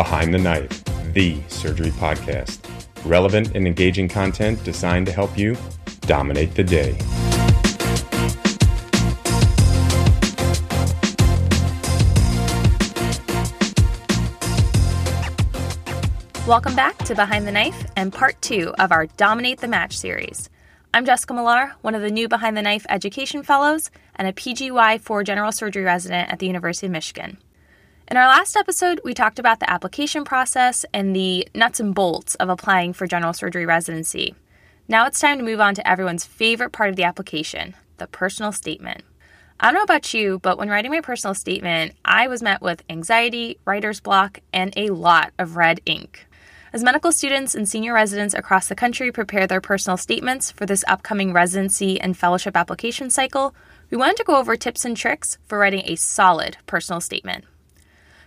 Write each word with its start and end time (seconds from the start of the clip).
Behind 0.00 0.32
the 0.32 0.38
Knife, 0.38 0.82
the 1.12 1.36
surgery 1.48 1.90
podcast. 1.90 2.60
Relevant 3.04 3.54
and 3.54 3.66
engaging 3.66 4.08
content 4.08 4.64
designed 4.64 5.04
to 5.04 5.12
help 5.12 5.36
you 5.36 5.58
dominate 6.06 6.54
the 6.54 6.64
day. 6.64 6.92
Welcome 16.46 16.74
back 16.74 16.96
to 17.04 17.14
Behind 17.14 17.46
the 17.46 17.52
Knife 17.52 17.84
and 17.94 18.10
part 18.10 18.40
two 18.40 18.72
of 18.78 18.92
our 18.92 19.04
Dominate 19.18 19.60
the 19.60 19.68
Match 19.68 19.98
series. 19.98 20.48
I'm 20.94 21.04
Jessica 21.04 21.34
Millar, 21.34 21.74
one 21.82 21.94
of 21.94 22.00
the 22.00 22.10
new 22.10 22.26
Behind 22.26 22.56
the 22.56 22.62
Knife 22.62 22.86
Education 22.88 23.42
Fellows 23.42 23.90
and 24.16 24.26
a 24.26 24.32
PGY 24.32 24.98
4 25.02 25.24
General 25.24 25.52
Surgery 25.52 25.82
resident 25.82 26.32
at 26.32 26.38
the 26.38 26.46
University 26.46 26.86
of 26.86 26.92
Michigan. 26.92 27.36
In 28.10 28.16
our 28.16 28.26
last 28.26 28.56
episode, 28.56 29.00
we 29.04 29.14
talked 29.14 29.38
about 29.38 29.60
the 29.60 29.70
application 29.70 30.24
process 30.24 30.84
and 30.92 31.14
the 31.14 31.46
nuts 31.54 31.78
and 31.78 31.94
bolts 31.94 32.34
of 32.34 32.48
applying 32.48 32.92
for 32.92 33.06
general 33.06 33.32
surgery 33.32 33.64
residency. 33.64 34.34
Now 34.88 35.06
it's 35.06 35.20
time 35.20 35.38
to 35.38 35.44
move 35.44 35.60
on 35.60 35.76
to 35.76 35.88
everyone's 35.88 36.24
favorite 36.24 36.72
part 36.72 36.90
of 36.90 36.96
the 36.96 37.04
application 37.04 37.76
the 37.98 38.08
personal 38.08 38.50
statement. 38.50 39.04
I 39.60 39.66
don't 39.66 39.74
know 39.74 39.82
about 39.82 40.12
you, 40.12 40.40
but 40.40 40.58
when 40.58 40.68
writing 40.68 40.90
my 40.90 41.02
personal 41.02 41.34
statement, 41.34 41.92
I 42.04 42.26
was 42.26 42.42
met 42.42 42.62
with 42.62 42.82
anxiety, 42.90 43.58
writer's 43.64 44.00
block, 44.00 44.40
and 44.52 44.72
a 44.76 44.88
lot 44.88 45.32
of 45.38 45.54
red 45.54 45.80
ink. 45.86 46.26
As 46.72 46.82
medical 46.82 47.12
students 47.12 47.54
and 47.54 47.68
senior 47.68 47.92
residents 47.92 48.34
across 48.34 48.66
the 48.66 48.74
country 48.74 49.12
prepare 49.12 49.46
their 49.46 49.60
personal 49.60 49.96
statements 49.96 50.50
for 50.50 50.66
this 50.66 50.82
upcoming 50.88 51.32
residency 51.32 52.00
and 52.00 52.16
fellowship 52.16 52.56
application 52.56 53.08
cycle, 53.08 53.54
we 53.88 53.96
wanted 53.96 54.16
to 54.16 54.24
go 54.24 54.36
over 54.36 54.56
tips 54.56 54.84
and 54.84 54.96
tricks 54.96 55.38
for 55.46 55.58
writing 55.58 55.82
a 55.84 55.94
solid 55.94 56.56
personal 56.66 57.00
statement. 57.00 57.44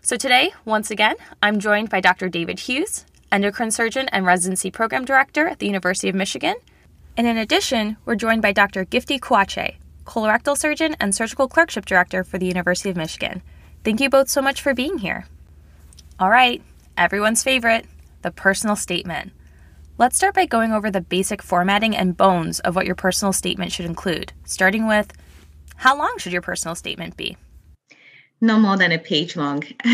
So 0.05 0.17
today, 0.17 0.51
once 0.65 0.91
again, 0.91 1.15
I'm 1.41 1.61
joined 1.61 1.89
by 1.89 2.01
Dr. 2.01 2.27
David 2.27 2.59
Hughes, 2.59 3.05
endocrine 3.31 3.71
surgeon 3.71 4.09
and 4.09 4.25
residency 4.25 4.69
program 4.69 5.05
director 5.05 5.47
at 5.47 5.59
the 5.59 5.65
University 5.65 6.09
of 6.09 6.15
Michigan. 6.15 6.55
And 7.15 7.25
in 7.25 7.37
addition, 7.37 7.95
we're 8.03 8.15
joined 8.15 8.41
by 8.41 8.51
Dr. 8.51 8.83
Gifty 8.83 9.17
Kwakye, 9.17 9.75
colorectal 10.03 10.57
surgeon 10.57 10.97
and 10.99 11.15
surgical 11.15 11.47
clerkship 11.47 11.85
director 11.85 12.25
for 12.25 12.37
the 12.37 12.45
University 12.45 12.89
of 12.89 12.97
Michigan. 12.97 13.41
Thank 13.85 14.01
you 14.01 14.09
both 14.09 14.27
so 14.27 14.41
much 14.41 14.61
for 14.61 14.73
being 14.73 14.97
here. 14.97 15.25
All 16.19 16.29
right, 16.29 16.61
everyone's 16.97 17.41
favorite, 17.41 17.85
the 18.23 18.31
personal 18.31 18.75
statement. 18.75 19.31
Let's 19.97 20.17
start 20.17 20.35
by 20.35 20.47
going 20.47 20.73
over 20.73 20.91
the 20.91 20.99
basic 20.99 21.41
formatting 21.41 21.95
and 21.95 22.17
bones 22.17 22.59
of 22.59 22.75
what 22.75 22.85
your 22.85 22.95
personal 22.95 23.31
statement 23.31 23.71
should 23.71 23.85
include, 23.85 24.33
starting 24.43 24.85
with 24.85 25.13
how 25.77 25.97
long 25.97 26.15
should 26.17 26.33
your 26.33 26.41
personal 26.41 26.75
statement 26.75 27.15
be? 27.15 27.37
No 28.43 28.59
more 28.59 28.77
than 28.77 28.91
a 28.91 28.99
page 28.99 29.35
long. 29.35 29.63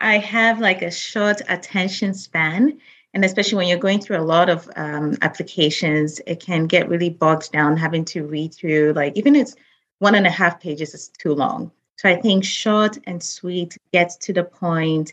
I 0.00 0.18
have 0.18 0.58
like 0.58 0.82
a 0.82 0.90
short 0.90 1.42
attention 1.48 2.14
span. 2.14 2.80
And 3.12 3.24
especially 3.24 3.56
when 3.56 3.68
you're 3.68 3.78
going 3.78 4.00
through 4.00 4.18
a 4.18 4.30
lot 4.34 4.48
of 4.48 4.68
um, 4.76 5.16
applications, 5.22 6.20
it 6.26 6.40
can 6.40 6.66
get 6.66 6.88
really 6.88 7.10
bogged 7.10 7.52
down 7.52 7.76
having 7.76 8.04
to 8.06 8.26
read 8.26 8.54
through, 8.54 8.92
like, 8.94 9.16
even 9.16 9.36
it's 9.36 9.54
one 10.00 10.14
and 10.14 10.26
a 10.26 10.30
half 10.30 10.60
pages 10.60 10.92
is 10.92 11.08
too 11.08 11.34
long. 11.34 11.70
So 11.96 12.08
I 12.10 12.16
think 12.16 12.44
short 12.44 12.98
and 13.04 13.22
sweet 13.22 13.76
gets 13.92 14.16
to 14.18 14.32
the 14.32 14.44
point. 14.44 15.12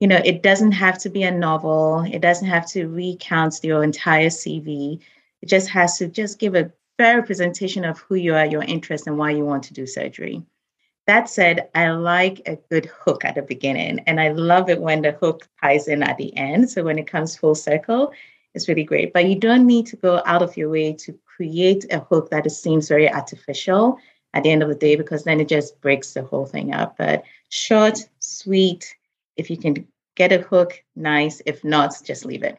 You 0.00 0.08
know, 0.08 0.20
it 0.24 0.42
doesn't 0.42 0.72
have 0.72 0.98
to 1.00 1.10
be 1.10 1.24
a 1.24 1.30
novel, 1.30 2.04
it 2.10 2.20
doesn't 2.20 2.48
have 2.48 2.66
to 2.68 2.86
recount 2.86 3.60
your 3.62 3.84
entire 3.84 4.28
CV. 4.28 5.00
It 5.42 5.48
just 5.48 5.68
has 5.68 5.98
to 5.98 6.08
just 6.08 6.38
give 6.38 6.54
a 6.54 6.72
fair 6.96 7.18
representation 7.18 7.84
of 7.84 7.98
who 7.98 8.14
you 8.14 8.34
are, 8.34 8.46
your 8.46 8.62
interests, 8.62 9.06
and 9.06 9.18
why 9.18 9.30
you 9.30 9.44
want 9.44 9.64
to 9.64 9.74
do 9.74 9.86
surgery. 9.86 10.42
That 11.06 11.28
said, 11.28 11.68
I 11.74 11.90
like 11.90 12.42
a 12.46 12.56
good 12.70 12.86
hook 12.86 13.24
at 13.24 13.34
the 13.34 13.42
beginning, 13.42 13.98
and 14.06 14.20
I 14.20 14.28
love 14.28 14.70
it 14.70 14.80
when 14.80 15.02
the 15.02 15.12
hook 15.12 15.48
ties 15.60 15.88
in 15.88 16.02
at 16.02 16.16
the 16.16 16.36
end. 16.36 16.70
So 16.70 16.84
when 16.84 16.98
it 16.98 17.08
comes 17.08 17.36
full 17.36 17.56
circle, 17.56 18.12
it's 18.54 18.68
really 18.68 18.84
great. 18.84 19.12
But 19.12 19.26
you 19.26 19.34
don't 19.34 19.66
need 19.66 19.86
to 19.86 19.96
go 19.96 20.22
out 20.26 20.42
of 20.42 20.56
your 20.56 20.70
way 20.70 20.92
to 20.92 21.18
create 21.24 21.92
a 21.92 21.98
hook 21.98 22.30
that 22.30 22.48
seems 22.52 22.88
very 22.88 23.10
artificial 23.10 23.98
at 24.32 24.44
the 24.44 24.50
end 24.50 24.62
of 24.62 24.68
the 24.68 24.74
day, 24.76 24.94
because 24.94 25.24
then 25.24 25.40
it 25.40 25.48
just 25.48 25.80
breaks 25.80 26.12
the 26.12 26.22
whole 26.22 26.46
thing 26.46 26.72
up. 26.72 26.96
But 26.96 27.24
short, 27.48 27.98
sweet, 28.20 28.94
if 29.36 29.50
you 29.50 29.56
can 29.56 29.88
get 30.14 30.30
a 30.30 30.38
hook, 30.38 30.82
nice. 30.94 31.42
If 31.46 31.64
not, 31.64 31.94
just 32.04 32.24
leave 32.24 32.44
it. 32.44 32.58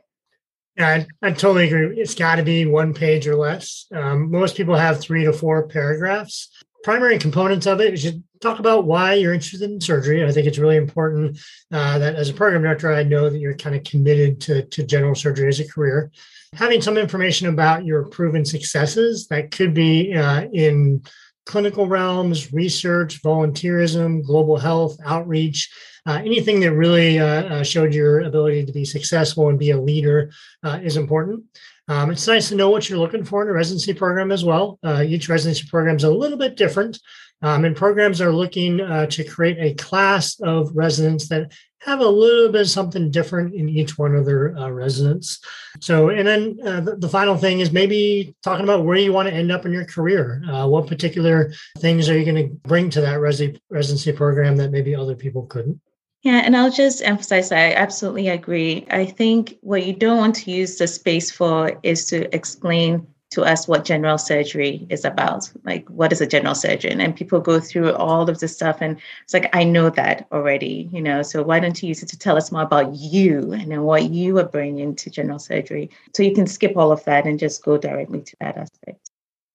Yeah, 0.75 1.05
I, 1.21 1.27
I 1.27 1.31
totally 1.31 1.67
agree. 1.67 1.99
It's 1.99 2.15
got 2.15 2.35
to 2.37 2.43
be 2.43 2.65
one 2.65 2.93
page 2.93 3.27
or 3.27 3.35
less. 3.35 3.85
Um, 3.93 4.31
most 4.31 4.57
people 4.57 4.75
have 4.75 4.99
three 4.99 5.23
to 5.23 5.31
four 5.31 5.67
paragraphs 5.67 6.49
primary 6.83 7.17
components 7.17 7.65
of 7.65 7.81
it. 7.81 7.91
You 7.91 7.97
should 7.97 8.23
talk 8.41 8.59
about 8.59 8.85
why 8.85 9.13
you're 9.13 9.33
interested 9.33 9.61
in 9.61 9.79
surgery. 9.79 10.23
I 10.23 10.31
think 10.31 10.47
it's 10.47 10.57
really 10.57 10.77
important 10.77 11.39
uh, 11.71 11.97
that 11.97 12.15
as 12.15 12.29
a 12.29 12.33
program 12.33 12.61
director, 12.61 12.93
I 12.93 13.03
know 13.03 13.29
that 13.29 13.39
you're 13.39 13.55
kind 13.55 13.75
of 13.75 13.83
committed 13.83 14.41
to, 14.41 14.63
to 14.63 14.83
general 14.83 15.15
surgery 15.15 15.47
as 15.47 15.59
a 15.59 15.67
career. 15.67 16.11
Having 16.53 16.81
some 16.81 16.97
information 16.97 17.47
about 17.47 17.85
your 17.85 18.05
proven 18.05 18.45
successes 18.45 19.27
that 19.27 19.51
could 19.51 19.73
be 19.73 20.13
uh, 20.13 20.45
in 20.53 21.03
clinical 21.45 21.87
realms, 21.87 22.53
research, 22.53 23.21
volunteerism, 23.23 24.23
global 24.23 24.57
health, 24.57 24.97
outreach, 25.05 25.69
uh, 26.05 26.21
anything 26.25 26.59
that 26.59 26.73
really 26.73 27.19
uh, 27.19 27.25
uh, 27.25 27.63
showed 27.63 27.93
your 27.93 28.21
ability 28.21 28.65
to 28.65 28.73
be 28.73 28.85
successful 28.85 29.49
and 29.49 29.57
be 29.57 29.71
a 29.71 29.79
leader 29.79 30.31
uh, 30.63 30.79
is 30.83 30.97
important. 30.97 31.43
Um, 31.87 32.11
it's 32.11 32.27
nice 32.27 32.49
to 32.49 32.55
know 32.55 32.69
what 32.69 32.89
you're 32.89 32.99
looking 32.99 33.25
for 33.25 33.43
in 33.43 33.49
a 33.49 33.53
residency 33.53 33.93
program 33.93 34.31
as 34.31 34.45
well. 34.45 34.79
Uh, 34.83 35.03
each 35.05 35.27
residency 35.27 35.67
program 35.67 35.97
is 35.97 36.03
a 36.03 36.11
little 36.11 36.37
bit 36.37 36.55
different, 36.55 36.99
um, 37.41 37.65
and 37.65 37.75
programs 37.75 38.21
are 38.21 38.31
looking 38.31 38.79
uh, 38.79 39.05
to 39.07 39.23
create 39.23 39.57
a 39.59 39.73
class 39.73 40.39
of 40.41 40.71
residents 40.73 41.27
that 41.27 41.51
have 41.79 41.99
a 41.99 42.07
little 42.07 42.49
bit 42.49 42.61
of 42.61 42.69
something 42.69 43.11
different 43.11 43.53
in 43.53 43.67
each 43.67 43.97
one 43.97 44.15
of 44.15 44.25
their 44.25 44.57
uh, 44.57 44.69
residents. 44.69 45.39
So, 45.81 46.09
and 46.09 46.25
then 46.25 46.57
uh, 46.65 46.79
the, 46.79 46.95
the, 46.95 47.09
final 47.09 47.35
thing 47.35 47.59
is 47.59 47.73
maybe 47.73 48.33
talking 48.41 48.63
about 48.63 48.85
where 48.85 48.95
you 48.95 49.11
want 49.11 49.27
to 49.27 49.33
end 49.33 49.51
up 49.51 49.65
in 49.65 49.73
your 49.73 49.83
career. 49.83 50.41
Uh, 50.49 50.67
what 50.67 50.87
particular 50.87 51.51
things 51.79 52.09
are 52.09 52.17
you 52.17 52.23
going 52.23 52.47
to 52.47 52.55
bring 52.67 52.89
to 52.91 53.01
that 53.01 53.19
resi- 53.19 53.59
residency 53.69 54.13
program 54.13 54.55
that 54.57 54.71
maybe 54.71 54.95
other 54.95 55.15
people 55.15 55.45
couldn't? 55.47 55.81
Yeah, 56.23 56.41
and 56.45 56.55
I'll 56.55 56.71
just 56.71 57.03
emphasize 57.03 57.51
I 57.51 57.73
absolutely 57.73 58.29
agree. 58.29 58.85
I 58.89 59.05
think 59.05 59.57
what 59.61 59.85
you 59.85 59.93
don't 59.93 60.17
want 60.17 60.35
to 60.35 60.51
use 60.51 60.77
the 60.77 60.87
space 60.87 61.29
for 61.29 61.77
is 61.83 62.05
to 62.07 62.33
explain 62.33 63.05
to 63.31 63.41
us 63.43 63.67
what 63.67 63.83
general 63.83 64.17
surgery 64.17 64.85
is 64.89 65.03
about. 65.05 65.51
Like, 65.65 65.87
what 65.89 66.13
is 66.13 66.21
a 66.21 66.27
general 66.27 66.55
surgeon? 66.55 67.01
And 67.01 67.15
people 67.15 67.41
go 67.41 67.59
through 67.59 67.93
all 67.95 68.29
of 68.29 68.39
this 68.39 68.53
stuff, 68.53 68.77
and 68.79 68.99
it's 69.23 69.33
like, 69.33 69.53
I 69.53 69.63
know 69.65 69.89
that 69.89 70.27
already, 70.31 70.89
you 70.93 71.01
know. 71.01 71.23
So, 71.23 71.43
why 71.43 71.59
don't 71.59 71.81
you 71.83 71.89
use 71.89 72.03
it 72.03 72.09
to 72.09 72.17
tell 72.19 72.37
us 72.37 72.51
more 72.51 72.61
about 72.61 72.93
you 72.95 73.51
and 73.51 73.69
then 73.71 73.81
what 73.83 74.09
you 74.11 74.37
are 74.37 74.45
bringing 74.45 74.95
to 74.95 75.09
general 75.09 75.39
surgery? 75.39 75.89
So, 76.15 76.23
you 76.23 76.33
can 76.33 76.47
skip 76.47 76.77
all 76.77 76.91
of 76.93 77.03
that 77.05 77.25
and 77.25 77.37
just 77.39 77.63
go 77.65 77.77
directly 77.77 78.21
to 78.21 78.35
that 78.39 78.55
aspect. 78.57 79.12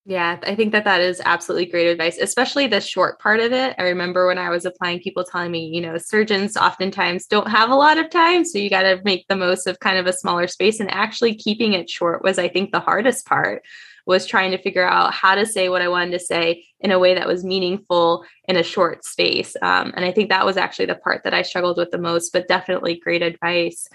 Yeah, 0.08 0.38
I 0.44 0.54
think 0.54 0.72
that 0.72 0.84
that 0.84 1.02
is 1.02 1.20
absolutely 1.26 1.66
great 1.66 1.86
advice, 1.88 2.16
especially 2.16 2.66
the 2.66 2.80
short 2.80 3.18
part 3.18 3.40
of 3.40 3.52
it. 3.52 3.74
I 3.78 3.82
remember 3.82 4.26
when 4.26 4.38
I 4.38 4.48
was 4.48 4.64
applying, 4.64 5.00
people 5.00 5.22
telling 5.22 5.50
me, 5.50 5.66
you 5.66 5.82
know, 5.82 5.98
surgeons 5.98 6.56
oftentimes 6.56 7.26
don't 7.26 7.50
have 7.50 7.68
a 7.68 7.74
lot 7.74 7.98
of 7.98 8.08
time. 8.08 8.42
So 8.46 8.56
you 8.56 8.70
got 8.70 8.84
to 8.84 9.02
make 9.04 9.28
the 9.28 9.36
most 9.36 9.66
of 9.66 9.80
kind 9.80 9.98
of 9.98 10.06
a 10.06 10.14
smaller 10.14 10.46
space. 10.46 10.80
And 10.80 10.90
actually 10.90 11.34
keeping 11.34 11.74
it 11.74 11.90
short 11.90 12.24
was, 12.24 12.38
I 12.38 12.48
think, 12.48 12.72
the 12.72 12.80
hardest 12.80 13.26
part 13.26 13.62
was 14.06 14.24
trying 14.24 14.50
to 14.52 14.62
figure 14.62 14.88
out 14.88 15.12
how 15.12 15.34
to 15.34 15.44
say 15.44 15.68
what 15.68 15.82
I 15.82 15.88
wanted 15.88 16.12
to 16.12 16.20
say 16.20 16.64
in 16.80 16.90
a 16.90 16.98
way 16.98 17.14
that 17.14 17.28
was 17.28 17.44
meaningful 17.44 18.24
in 18.48 18.56
a 18.56 18.62
short 18.62 19.04
space. 19.04 19.56
Um, 19.60 19.92
and 19.94 20.06
I 20.06 20.12
think 20.12 20.30
that 20.30 20.46
was 20.46 20.56
actually 20.56 20.86
the 20.86 20.94
part 20.94 21.22
that 21.24 21.34
I 21.34 21.42
struggled 21.42 21.76
with 21.76 21.90
the 21.90 21.98
most, 21.98 22.32
but 22.32 22.48
definitely 22.48 22.98
great 22.98 23.20
advice. 23.20 23.86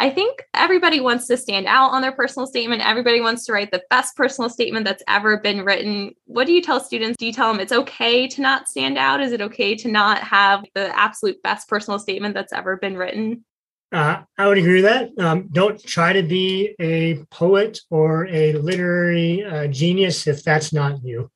I 0.00 0.10
think 0.10 0.44
everybody 0.54 1.00
wants 1.00 1.26
to 1.26 1.36
stand 1.36 1.66
out 1.66 1.90
on 1.90 2.02
their 2.02 2.12
personal 2.12 2.46
statement. 2.46 2.86
Everybody 2.86 3.20
wants 3.20 3.44
to 3.46 3.52
write 3.52 3.72
the 3.72 3.82
best 3.90 4.16
personal 4.16 4.48
statement 4.48 4.86
that's 4.86 5.02
ever 5.08 5.38
been 5.38 5.64
written. 5.64 6.14
What 6.26 6.46
do 6.46 6.52
you 6.52 6.62
tell 6.62 6.78
students? 6.78 7.16
Do 7.18 7.26
you 7.26 7.32
tell 7.32 7.52
them 7.52 7.60
it's 7.60 7.72
okay 7.72 8.28
to 8.28 8.40
not 8.40 8.68
stand 8.68 8.96
out? 8.96 9.20
Is 9.20 9.32
it 9.32 9.40
okay 9.40 9.74
to 9.74 9.88
not 9.88 10.18
have 10.18 10.64
the 10.74 10.96
absolute 10.96 11.42
best 11.42 11.68
personal 11.68 11.98
statement 11.98 12.34
that's 12.34 12.52
ever 12.52 12.76
been 12.76 12.96
written? 12.96 13.44
Uh, 13.90 14.22
I 14.36 14.46
would 14.46 14.58
agree 14.58 14.82
with 14.82 14.84
that. 14.84 15.10
Um, 15.18 15.48
don't 15.50 15.82
try 15.82 16.12
to 16.12 16.22
be 16.22 16.76
a 16.78 17.24
poet 17.30 17.80
or 17.90 18.26
a 18.26 18.52
literary 18.52 19.42
uh, 19.42 19.66
genius 19.66 20.26
if 20.26 20.44
that's 20.44 20.72
not 20.72 21.02
you 21.02 21.30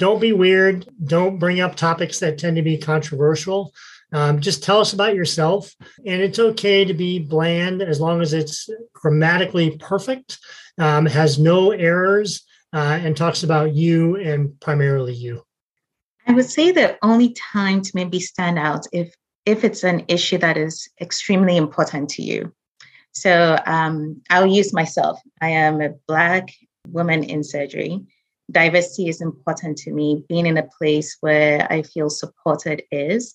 don't 0.00 0.18
be 0.18 0.32
weird. 0.32 0.88
Don't 1.04 1.38
bring 1.38 1.60
up 1.60 1.76
topics 1.76 2.18
that 2.20 2.38
tend 2.38 2.56
to 2.56 2.62
be 2.62 2.78
controversial. 2.78 3.72
Um, 4.12 4.40
just 4.40 4.62
tell 4.62 4.80
us 4.80 4.92
about 4.92 5.14
yourself. 5.14 5.74
And 6.04 6.20
it's 6.20 6.38
okay 6.38 6.84
to 6.84 6.94
be 6.94 7.18
bland 7.18 7.82
as 7.82 8.00
long 8.00 8.20
as 8.22 8.32
it's 8.32 8.68
grammatically 8.92 9.76
perfect, 9.78 10.38
um, 10.78 11.06
has 11.06 11.38
no 11.38 11.70
errors, 11.70 12.44
uh, 12.72 12.98
and 13.02 13.16
talks 13.16 13.42
about 13.42 13.74
you 13.74 14.16
and 14.16 14.58
primarily 14.60 15.14
you. 15.14 15.42
I 16.26 16.32
would 16.32 16.48
say 16.48 16.70
the 16.70 16.98
only 17.02 17.34
time 17.52 17.82
to 17.82 17.90
maybe 17.94 18.20
stand 18.20 18.58
out 18.58 18.86
if 18.92 19.14
if 19.46 19.64
it's 19.64 19.84
an 19.84 20.04
issue 20.06 20.38
that 20.38 20.56
is 20.56 20.88
extremely 21.00 21.56
important 21.56 22.10
to 22.10 22.22
you. 22.22 22.52
So 23.12 23.58
um, 23.66 24.22
I'll 24.30 24.46
use 24.46 24.72
myself. 24.72 25.18
I 25.40 25.48
am 25.48 25.80
a 25.80 25.94
Black 26.06 26.50
woman 26.88 27.24
in 27.24 27.42
surgery. 27.42 28.00
Diversity 28.50 29.08
is 29.08 29.20
important 29.20 29.78
to 29.78 29.92
me. 29.92 30.24
Being 30.28 30.46
in 30.46 30.58
a 30.58 30.68
place 30.78 31.16
where 31.20 31.66
I 31.70 31.82
feel 31.82 32.10
supported 32.10 32.82
is. 32.92 33.34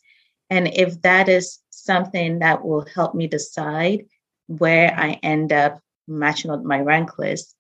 And 0.50 0.68
if 0.68 1.02
that 1.02 1.30
is 1.30 1.60
something 1.70 2.40
that 2.40 2.64
will 2.64 2.86
help 2.94 3.16
me 3.16 3.28
decide 3.28 4.06
where 4.48 4.94
I 4.98 5.20
end 5.24 5.52
up 5.52 5.82
matching 6.08 6.52
up 6.52 6.64
my 6.64 6.80
rank 6.80 7.18
list, 7.18 7.56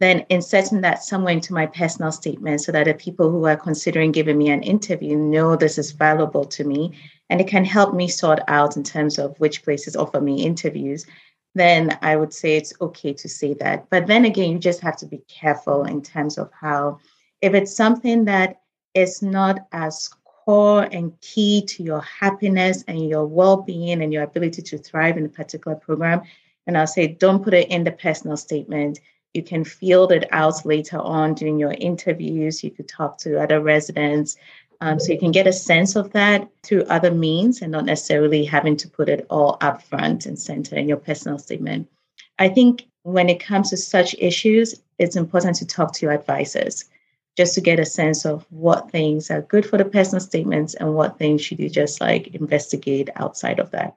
then 0.00 0.24
inserting 0.30 0.80
that 0.80 1.04
somewhere 1.04 1.34
into 1.34 1.52
my 1.52 1.66
personal 1.66 2.10
statement 2.10 2.62
so 2.62 2.72
that 2.72 2.84
the 2.84 2.94
people 2.94 3.30
who 3.30 3.44
are 3.46 3.56
considering 3.56 4.12
giving 4.12 4.38
me 4.38 4.50
an 4.50 4.62
interview 4.62 5.14
know 5.14 5.54
this 5.54 5.76
is 5.76 5.92
valuable 5.92 6.46
to 6.46 6.64
me 6.64 6.98
and 7.28 7.40
it 7.40 7.46
can 7.46 7.64
help 7.64 7.94
me 7.94 8.08
sort 8.08 8.40
out 8.48 8.76
in 8.76 8.82
terms 8.82 9.18
of 9.18 9.38
which 9.38 9.62
places 9.62 9.94
offer 9.94 10.20
me 10.20 10.42
interviews, 10.42 11.06
then 11.54 11.98
I 12.00 12.16
would 12.16 12.32
say 12.32 12.56
it's 12.56 12.72
okay 12.80 13.12
to 13.12 13.28
say 13.28 13.54
that. 13.54 13.90
But 13.90 14.06
then 14.06 14.24
again, 14.24 14.52
you 14.52 14.58
just 14.58 14.80
have 14.80 14.96
to 14.98 15.06
be 15.06 15.22
careful 15.28 15.84
in 15.84 16.00
terms 16.02 16.38
of 16.38 16.50
how, 16.58 16.98
if 17.42 17.52
it's 17.54 17.76
something 17.76 18.24
that 18.24 18.60
is 18.94 19.22
not 19.22 19.66
as 19.70 20.10
core 20.50 20.88
and 20.90 21.12
key 21.20 21.64
to 21.64 21.80
your 21.84 22.00
happiness 22.00 22.82
and 22.88 23.08
your 23.08 23.24
well 23.24 23.58
being 23.58 24.02
and 24.02 24.12
your 24.12 24.24
ability 24.24 24.60
to 24.60 24.76
thrive 24.76 25.16
in 25.16 25.24
a 25.24 25.28
particular 25.28 25.76
program, 25.76 26.22
and 26.66 26.76
I'll 26.76 26.88
say, 26.88 27.06
don't 27.06 27.44
put 27.44 27.54
it 27.54 27.68
in 27.68 27.84
the 27.84 27.92
personal 27.92 28.36
statement. 28.36 28.98
You 29.32 29.44
can 29.44 29.62
field 29.64 30.10
it 30.10 30.26
out 30.32 30.66
later 30.66 30.98
on 30.98 31.34
during 31.34 31.60
your 31.60 31.74
interviews. 31.74 32.64
You 32.64 32.72
could 32.72 32.88
talk 32.88 33.16
to 33.18 33.40
other 33.40 33.60
residents 33.60 34.36
um, 34.80 34.98
so 34.98 35.12
you 35.12 35.20
can 35.20 35.30
get 35.30 35.46
a 35.46 35.52
sense 35.52 35.94
of 35.94 36.10
that 36.14 36.48
through 36.64 36.82
other 36.96 37.12
means 37.12 37.62
and 37.62 37.70
not 37.70 37.84
necessarily 37.84 38.44
having 38.44 38.76
to 38.78 38.88
put 38.88 39.08
it 39.08 39.26
all 39.30 39.56
up 39.60 39.80
front 39.84 40.26
and 40.26 40.36
center 40.36 40.74
in 40.74 40.88
your 40.88 40.96
personal 40.96 41.38
statement. 41.38 41.88
I 42.40 42.48
think 42.48 42.86
when 43.04 43.28
it 43.28 43.38
comes 43.38 43.70
to 43.70 43.76
such 43.76 44.16
issues, 44.18 44.74
it's 44.98 45.14
important 45.14 45.54
to 45.58 45.64
talk 45.64 45.92
to 45.92 46.06
your 46.06 46.12
advisors 46.12 46.86
just 47.36 47.54
to 47.54 47.60
get 47.60 47.80
a 47.80 47.84
sense 47.84 48.24
of 48.24 48.44
what 48.50 48.90
things 48.90 49.30
are 49.30 49.42
good 49.42 49.64
for 49.64 49.78
the 49.78 49.84
personal 49.84 50.20
statements 50.20 50.74
and 50.74 50.94
what 50.94 51.18
things 51.18 51.40
should 51.42 51.58
you 51.58 51.68
just 51.68 52.00
like 52.00 52.28
investigate 52.28 53.08
outside 53.16 53.58
of 53.58 53.70
that. 53.70 53.96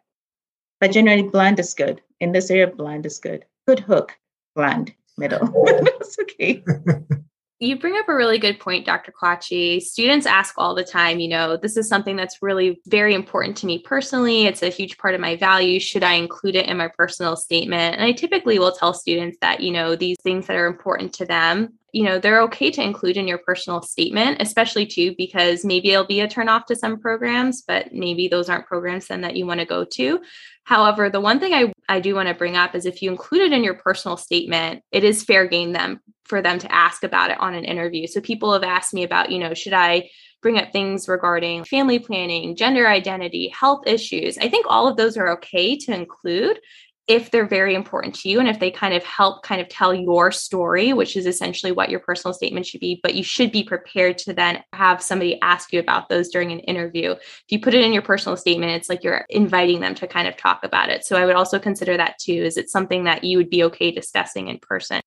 But 0.79 0.91
generally, 0.91 1.23
bland 1.23 1.59
is 1.59 1.73
good. 1.73 2.01
In 2.19 2.31
this 2.31 2.49
area, 2.49 2.67
bland 2.67 3.05
is 3.05 3.19
good. 3.19 3.45
Good 3.67 3.79
hook, 3.79 4.17
bland, 4.55 4.93
middle. 5.17 5.39
That's 5.65 6.17
okay. 6.19 6.63
you 7.63 7.79
bring 7.79 7.97
up 7.97 8.09
a 8.09 8.15
really 8.15 8.37
good 8.37 8.59
point, 8.59 8.85
Dr. 8.85 9.11
Kwakye. 9.11 9.81
Students 9.81 10.25
ask 10.25 10.55
all 10.57 10.75
the 10.75 10.83
time, 10.83 11.19
you 11.19 11.29
know, 11.29 11.57
this 11.57 11.77
is 11.77 11.87
something 11.87 12.15
that's 12.15 12.41
really 12.41 12.81
very 12.87 13.13
important 13.15 13.55
to 13.57 13.65
me 13.65 13.79
personally. 13.79 14.45
It's 14.45 14.61
a 14.61 14.69
huge 14.69 14.97
part 14.97 15.15
of 15.15 15.21
my 15.21 15.37
value. 15.37 15.79
Should 15.79 16.03
I 16.03 16.13
include 16.13 16.55
it 16.55 16.67
in 16.67 16.77
my 16.77 16.89
personal 16.89 17.35
statement? 17.35 17.95
And 17.95 18.03
I 18.03 18.11
typically 18.11 18.59
will 18.59 18.73
tell 18.73 18.93
students 18.93 19.37
that, 19.41 19.61
you 19.61 19.71
know, 19.71 19.95
these 19.95 20.17
things 20.23 20.47
that 20.47 20.57
are 20.57 20.67
important 20.67 21.13
to 21.13 21.25
them, 21.25 21.73
you 21.93 22.03
know, 22.03 22.17
they're 22.17 22.41
okay 22.41 22.71
to 22.71 22.81
include 22.81 23.17
in 23.17 23.27
your 23.27 23.37
personal 23.37 23.83
statement, 23.83 24.41
especially 24.41 24.87
too, 24.87 25.13
because 25.15 25.63
maybe 25.63 25.91
it'll 25.91 26.03
be 26.03 26.21
a 26.21 26.27
turnoff 26.27 26.65
to 26.65 26.75
some 26.75 26.99
programs, 26.99 27.61
but 27.61 27.93
maybe 27.93 28.27
those 28.27 28.49
aren't 28.49 28.65
programs 28.65 29.07
then 29.07 29.21
that 29.21 29.35
you 29.35 29.45
want 29.45 29.59
to 29.59 29.65
go 29.65 29.85
to. 29.85 30.19
However, 30.63 31.11
the 31.11 31.21
one 31.21 31.39
thing 31.39 31.53
I, 31.53 31.71
I 31.87 31.99
do 31.99 32.15
want 32.15 32.29
to 32.29 32.33
bring 32.33 32.57
up 32.57 32.73
is 32.73 32.87
if 32.87 33.03
you 33.03 33.11
include 33.11 33.43
it 33.43 33.53
in 33.53 33.63
your 33.63 33.75
personal 33.75 34.17
statement, 34.17 34.81
it 34.91 35.03
is 35.03 35.23
fair 35.23 35.47
game 35.47 35.71
them 35.71 36.01
for 36.25 36.41
them 36.41 36.57
to 36.59 36.71
ask 36.71 37.03
about 37.03 37.29
it 37.29 37.39
on 37.39 37.53
an 37.53 37.63
interview. 37.63 38.07
So 38.07 38.21
people 38.21 38.53
have 38.53 38.63
asked 38.63 38.93
me 38.93 39.03
about, 39.03 39.29
you 39.29 39.37
know, 39.37 39.53
should 39.53 39.73
I 39.73 40.09
bring 40.41 40.57
up 40.57 40.71
things 40.71 41.07
regarding 41.07 41.63
family 41.63 41.99
planning, 41.99 42.55
gender 42.55 42.87
identity, 42.87 43.49
health 43.49 43.85
issues? 43.85 44.37
I 44.39 44.49
think 44.49 44.65
all 44.67 44.87
of 44.87 44.97
those 44.97 45.15
are 45.15 45.29
okay 45.33 45.77
to 45.77 45.93
include 45.93 46.59
if 47.07 47.31
they're 47.31 47.47
very 47.47 47.75
important 47.75 48.15
to 48.15 48.29
you 48.29 48.39
and 48.39 48.47
if 48.47 48.59
they 48.59 48.71
kind 48.71 48.93
of 48.93 49.03
help 49.03 49.43
kind 49.43 49.59
of 49.59 49.67
tell 49.67 49.93
your 49.93 50.31
story 50.31 50.93
which 50.93 51.17
is 51.17 51.25
essentially 51.25 51.71
what 51.71 51.89
your 51.89 51.99
personal 51.99 52.33
statement 52.33 52.65
should 52.65 52.79
be 52.79 52.99
but 53.03 53.13
you 53.13 53.23
should 53.23 53.51
be 53.51 53.63
prepared 53.63 54.17
to 54.17 54.33
then 54.33 54.63
have 54.71 55.01
somebody 55.01 55.39
ask 55.41 55.73
you 55.73 55.79
about 55.79 56.07
those 56.07 56.29
during 56.29 56.51
an 56.51 56.59
interview. 56.59 57.11
If 57.11 57.43
you 57.49 57.59
put 57.59 57.73
it 57.73 57.83
in 57.83 57.91
your 57.91 58.01
personal 58.01 58.37
statement 58.37 58.71
it's 58.71 58.89
like 58.89 59.03
you're 59.03 59.25
inviting 59.29 59.81
them 59.81 59.95
to 59.95 60.07
kind 60.07 60.27
of 60.27 60.37
talk 60.37 60.63
about 60.63 60.89
it. 60.89 61.03
So 61.03 61.17
i 61.17 61.25
would 61.25 61.35
also 61.35 61.59
consider 61.59 61.97
that 61.97 62.17
too 62.19 62.31
is 62.31 62.57
it 62.57 62.69
something 62.69 63.03
that 63.03 63.23
you 63.23 63.37
would 63.37 63.49
be 63.49 63.63
okay 63.65 63.91
discussing 63.91 64.47
in 64.47 64.59
person? 64.59 65.01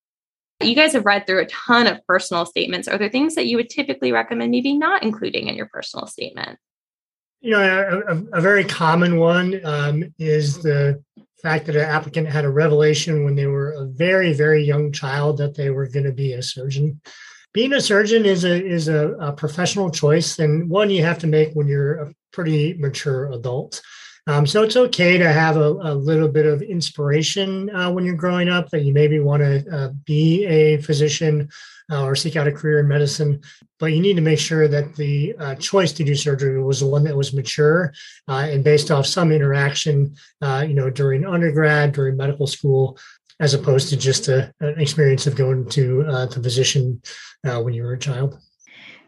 You 0.63 0.75
guys 0.75 0.93
have 0.93 1.05
read 1.07 1.27
through 1.27 1.43
a 1.43 1.47
ton 1.47 1.87
of 1.87 2.01
personal 2.07 2.47
statements. 2.47 2.89
Are 2.89 2.97
there 2.97 3.11
things 3.11 3.35
that 3.35 3.47
you 3.47 3.59
would 3.59 3.69
typically 3.69 4.11
recommend 4.11 4.51
maybe 4.51 4.77
not 4.77 5.03
including 5.03 5.49
in 5.49 5.55
your 5.55 5.67
personal 5.67 6.07
statement? 6.07 6.59
You 7.41 7.53
know 7.53 8.03
a, 8.09 8.39
a 8.39 8.41
very 8.41 8.65
common 8.65 9.19
one 9.19 9.61
um, 9.65 10.15
is 10.19 10.63
the 10.63 11.03
fact 11.47 11.67
that 11.67 11.77
an 11.77 11.83
applicant 11.83 12.27
had 12.29 12.45
a 12.45 12.51
revelation 12.51 13.25
when 13.25 13.37
they 13.37 13.47
were 13.47 13.71
a 13.71 13.85
very, 13.85 14.33
very 14.33 14.65
young 14.65 14.91
child 14.91 15.39
that 15.39 15.55
they 15.55 15.71
were 15.71 15.87
going 15.87 16.05
to 16.05 16.11
be 16.11 16.33
a 16.33 16.43
surgeon. 16.43 17.01
Being 17.53 17.73
a 17.73 17.81
surgeon 17.81 18.27
is 18.27 18.45
a 18.45 18.65
is 18.65 18.89
a, 18.89 19.13
a, 19.21 19.33
professional 19.33 19.89
choice, 19.89 20.41
and 20.41 20.69
one 20.69 20.91
you 20.91 21.05
have 21.05 21.21
to 21.21 21.29
make 21.29 21.53
when 21.53 21.69
you're 21.69 21.95
a 22.03 22.15
pretty 22.33 22.75
mature 22.75 23.31
adult. 23.33 23.81
Um, 24.29 24.47
so 24.47 24.63
it's 24.63 24.77
okay 24.77 25.19
to 25.19 25.33
have 25.33 25.57
a, 25.57 25.69
a 25.71 25.95
little 25.95 26.29
bit 26.29 26.47
of 26.47 26.61
inspiration 26.61 27.75
uh, 27.75 27.91
when 27.93 28.05
you're 28.05 28.17
growing 28.17 28.49
up 28.49 28.71
that 28.71 28.83
you 28.83 28.93
maybe 28.93 29.21
want 29.21 29.43
to 29.43 29.65
uh, 29.73 29.89
be 30.05 30.45
a 30.47 30.79
physician 30.79 31.49
uh, 31.93 32.03
or 32.03 32.17
seek 32.17 32.35
out 32.35 32.49
a 32.49 32.53
career 32.53 32.81
in 32.81 32.89
medicine. 32.89 33.41
But 33.79 33.93
you 33.93 34.01
need 34.01 34.17
to 34.17 34.23
make 34.23 34.41
sure 34.41 34.67
that 34.67 34.97
the 34.97 35.37
uh, 35.39 35.55
choice 35.57 35.93
to 35.93 36.05
do 36.05 36.17
surgery 36.17 36.61
was 36.61 36.81
the 36.81 36.87
one 36.87 37.05
that 37.05 37.17
was 37.17 37.33
mature 37.33 37.93
uh, 38.27 38.49
and 38.51 38.65
based 38.65 38.91
off 38.91 39.07
some 39.07 39.31
interaction, 39.31 40.17
uh, 40.43 40.65
you 40.67 40.75
know, 40.75 40.91
during 40.91 41.25
undergrad, 41.25 41.93
during 41.93 42.17
medical 42.17 42.49
school, 42.49 42.99
as 43.39 43.55
opposed 43.55 43.91
to 43.91 43.97
just 43.97 44.27
a, 44.27 44.53
an 44.61 44.81
experience 44.81 45.29
of 45.29 45.37
going 45.37 45.69
to 45.69 46.03
the 46.03 46.41
physician 46.43 47.01
when 47.45 47.75
you 47.75 47.85
were 47.85 47.93
a 47.93 47.99
child. 47.99 48.37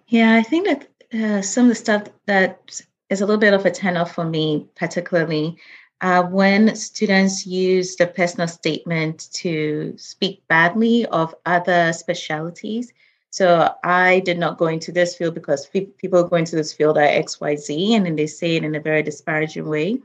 Yeah, 0.06 0.34
I 0.34 0.42
think 0.42 0.68
that 0.68 1.44
some 1.44 1.64
of 1.64 1.70
the 1.70 1.74
stuff 1.74 2.04
that 2.26 2.80
is 3.10 3.20
a 3.20 3.26
little 3.26 3.40
bit 3.40 3.54
of 3.54 3.64
a 3.64 3.70
turn 3.70 3.96
off 3.96 4.14
for 4.14 4.24
me, 4.24 4.66
particularly 4.76 5.58
uh, 6.00 6.22
when 6.24 6.74
students 6.76 7.46
use 7.46 7.96
the 7.96 8.06
personal 8.06 8.46
statement 8.46 9.28
to 9.32 9.94
speak 9.96 10.46
badly 10.48 11.06
of 11.06 11.34
other 11.46 11.92
specialties. 11.92 12.92
So 13.30 13.74
I 13.84 14.20
did 14.20 14.38
not 14.38 14.58
go 14.58 14.66
into 14.66 14.92
this 14.92 15.16
field 15.16 15.34
because 15.34 15.66
people 15.66 16.24
go 16.24 16.36
into 16.36 16.56
this 16.56 16.72
field 16.72 16.98
are 16.98 17.02
XYZ 17.02 17.96
and 17.96 18.06
then 18.06 18.16
they 18.16 18.26
say 18.26 18.56
it 18.56 18.64
in 18.64 18.74
a 18.74 18.80
very 18.80 19.02
disparaging 19.02 19.68
way 19.68 19.98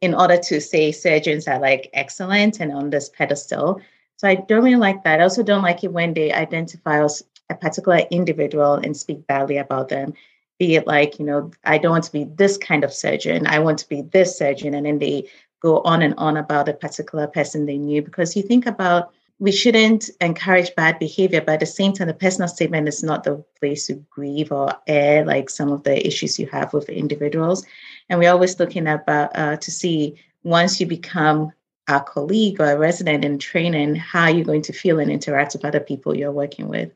in 0.00 0.14
order 0.14 0.36
to 0.36 0.60
say 0.60 0.92
surgeons 0.92 1.48
are 1.48 1.58
like 1.58 1.88
excellent 1.94 2.60
and 2.60 2.72
on 2.72 2.90
this 2.90 3.08
pedestal. 3.08 3.80
So 4.16 4.28
I 4.28 4.34
don't 4.34 4.64
really 4.64 4.76
like 4.76 5.04
that. 5.04 5.20
I 5.20 5.22
also 5.22 5.42
don't 5.42 5.62
like 5.62 5.84
it 5.84 5.92
when 5.92 6.12
they 6.12 6.32
identify 6.32 7.06
a 7.48 7.54
particular 7.54 8.02
individual 8.10 8.74
and 8.74 8.96
speak 8.96 9.26
badly 9.26 9.56
about 9.58 9.88
them 9.88 10.12
be 10.58 10.76
it 10.76 10.86
like, 10.86 11.18
you 11.18 11.24
know, 11.24 11.50
I 11.64 11.78
don't 11.78 11.92
want 11.92 12.04
to 12.04 12.12
be 12.12 12.24
this 12.24 12.56
kind 12.56 12.84
of 12.84 12.92
surgeon, 12.92 13.46
I 13.46 13.58
want 13.58 13.78
to 13.80 13.88
be 13.88 14.02
this 14.02 14.38
surgeon. 14.38 14.74
And 14.74 14.86
then 14.86 14.98
they 14.98 15.28
go 15.60 15.80
on 15.82 16.02
and 16.02 16.14
on 16.16 16.36
about 16.36 16.68
a 16.68 16.74
particular 16.74 17.26
person 17.26 17.66
they 17.66 17.78
knew. 17.78 18.02
Because 18.02 18.36
you 18.36 18.42
think 18.42 18.66
about, 18.66 19.12
we 19.38 19.52
shouldn't 19.52 20.08
encourage 20.20 20.74
bad 20.74 20.98
behavior, 20.98 21.40
but 21.40 21.54
at 21.54 21.60
the 21.60 21.66
same 21.66 21.92
time, 21.92 22.06
the 22.06 22.14
personal 22.14 22.48
statement 22.48 22.88
is 22.88 23.02
not 23.02 23.24
the 23.24 23.44
place 23.58 23.86
to 23.86 23.94
grieve 24.10 24.50
or 24.50 24.72
air 24.86 25.24
like 25.24 25.50
some 25.50 25.70
of 25.70 25.82
the 25.82 26.06
issues 26.06 26.38
you 26.38 26.46
have 26.46 26.72
with 26.72 26.88
individuals. 26.88 27.66
And 28.08 28.18
we're 28.18 28.30
always 28.30 28.58
looking 28.58 28.86
about 28.86 29.36
uh, 29.36 29.56
to 29.56 29.70
see 29.70 30.16
once 30.42 30.80
you 30.80 30.86
become 30.86 31.52
a 31.88 32.00
colleague 32.00 32.60
or 32.60 32.70
a 32.72 32.78
resident 32.78 33.24
in 33.24 33.38
training, 33.38 33.94
how 33.94 34.28
you're 34.28 34.44
going 34.44 34.62
to 34.62 34.72
feel 34.72 34.98
and 34.98 35.10
interact 35.10 35.52
with 35.52 35.64
other 35.64 35.80
people 35.80 36.16
you're 36.16 36.32
working 36.32 36.68
with. 36.68 36.90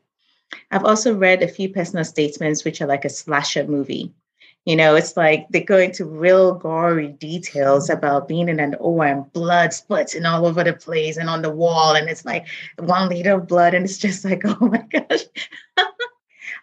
I've 0.71 0.85
also 0.85 1.15
read 1.15 1.43
a 1.43 1.47
few 1.47 1.69
personal 1.69 2.05
statements 2.05 2.63
which 2.63 2.81
are 2.81 2.87
like 2.87 3.05
a 3.05 3.09
slasher 3.09 3.65
movie. 3.65 4.13
You 4.65 4.75
know, 4.75 4.95
it's 4.95 5.17
like 5.17 5.47
they 5.49 5.61
go 5.61 5.77
into 5.79 6.05
real 6.05 6.53
gory 6.53 7.09
details 7.13 7.89
about 7.89 8.27
being 8.27 8.47
in 8.47 8.59
an 8.59 8.75
OR 8.75 9.05
and 9.05 9.33
blood 9.33 9.73
splitting 9.73 10.25
all 10.25 10.45
over 10.45 10.63
the 10.63 10.73
place 10.73 11.17
and 11.17 11.29
on 11.29 11.41
the 11.41 11.49
wall. 11.49 11.95
And 11.95 12.07
it's 12.07 12.25
like 12.25 12.45
one 12.77 13.09
liter 13.09 13.33
of 13.33 13.47
blood. 13.47 13.73
And 13.73 13.85
it's 13.85 13.97
just 13.97 14.23
like, 14.23 14.43
oh 14.45 14.67
my 14.67 14.85
gosh. 14.91 15.23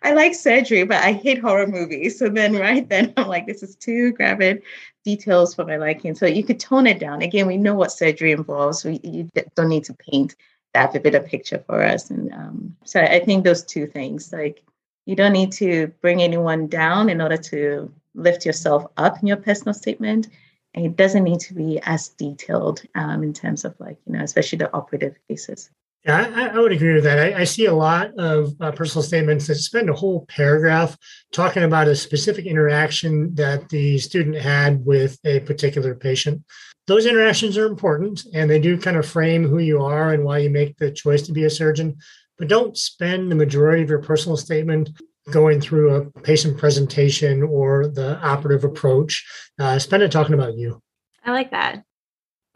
I 0.02 0.12
like 0.12 0.34
surgery, 0.34 0.84
but 0.84 1.02
I 1.02 1.12
hate 1.12 1.40
horror 1.40 1.66
movies. 1.66 2.18
So 2.18 2.28
then, 2.28 2.54
right 2.54 2.88
then, 2.88 3.12
I'm 3.16 3.26
like, 3.26 3.46
this 3.46 3.64
is 3.64 3.74
too 3.74 4.12
graphic 4.12 4.62
details 5.04 5.54
for 5.54 5.64
my 5.64 5.76
liking. 5.76 6.14
So 6.14 6.26
you 6.26 6.44
could 6.44 6.60
tone 6.60 6.86
it 6.86 7.00
down. 7.00 7.22
Again, 7.22 7.48
we 7.48 7.56
know 7.56 7.74
what 7.74 7.90
surgery 7.90 8.30
involves. 8.30 8.84
We 8.84 9.00
you 9.02 9.28
don't 9.56 9.68
need 9.68 9.84
to 9.84 9.94
paint 9.94 10.36
that 10.74 10.92
vivid 10.92 11.14
a 11.14 11.20
picture 11.20 11.62
for 11.66 11.82
us. 11.82 12.10
And 12.10 12.32
um, 12.32 12.76
so 12.84 13.00
I 13.00 13.20
think 13.20 13.44
those 13.44 13.64
two 13.64 13.86
things, 13.86 14.32
like 14.32 14.62
You 15.08 15.16
don't 15.16 15.32
need 15.32 15.52
to 15.52 15.86
bring 16.02 16.20
anyone 16.20 16.66
down 16.66 17.08
in 17.08 17.22
order 17.22 17.38
to 17.38 17.90
lift 18.14 18.44
yourself 18.44 18.84
up 18.98 19.18
in 19.22 19.26
your 19.26 19.38
personal 19.38 19.72
statement. 19.72 20.28
And 20.74 20.84
it 20.84 20.96
doesn't 20.96 21.24
need 21.24 21.40
to 21.40 21.54
be 21.54 21.80
as 21.82 22.08
detailed 22.10 22.82
um, 22.94 23.22
in 23.22 23.32
terms 23.32 23.64
of 23.64 23.74
like, 23.80 23.96
you 24.06 24.12
know, 24.12 24.22
especially 24.22 24.58
the 24.58 24.70
operative 24.74 25.16
cases. 25.26 25.70
Yeah, 26.04 26.30
I, 26.36 26.48
I, 26.48 26.58
would 26.58 26.72
agree 26.72 26.92
with 26.92 27.04
that. 27.04 27.18
I, 27.18 27.40
I 27.40 27.44
see 27.44 27.64
a 27.64 27.74
lot 27.74 28.12
of 28.18 28.54
uh, 28.60 28.70
personal 28.72 29.02
statements 29.02 29.46
that 29.46 29.54
spend 29.54 29.88
a 29.88 29.94
whole 29.94 30.26
paragraph 30.26 30.96
talking 31.32 31.62
about 31.62 31.88
a 31.88 31.96
specific 31.96 32.44
interaction 32.44 33.34
that 33.34 33.70
the 33.70 33.98
student 33.98 34.36
had 34.36 34.84
with 34.84 35.18
a 35.24 35.40
particular 35.40 35.94
patient. 35.94 36.42
Those 36.88 37.06
interactions 37.06 37.56
are 37.56 37.66
important 37.66 38.26
and 38.34 38.50
they 38.50 38.58
do 38.58 38.76
kind 38.76 38.96
of 38.96 39.06
frame 39.06 39.44
who 39.44 39.58
you 39.58 39.80
are 39.82 40.12
and 40.12 40.24
why 40.24 40.38
you 40.38 40.50
make 40.50 40.76
the 40.78 40.90
choice 40.90 41.22
to 41.22 41.32
be 41.32 41.44
a 41.44 41.50
surgeon. 41.50 41.96
But 42.38 42.48
don't 42.48 42.76
spend 42.76 43.30
the 43.30 43.36
majority 43.36 43.82
of 43.82 43.90
your 43.90 44.02
personal 44.02 44.36
statement 44.36 44.90
going 45.30 45.60
through 45.60 45.94
a 45.94 46.20
patient 46.22 46.58
presentation 46.58 47.42
or 47.42 47.86
the 47.86 48.18
operative 48.20 48.64
approach. 48.64 49.24
Uh, 49.58 49.78
spend 49.78 50.02
it 50.02 50.10
talking 50.10 50.34
about 50.34 50.56
you. 50.56 50.82
I 51.24 51.32
like 51.32 51.50
that 51.52 51.84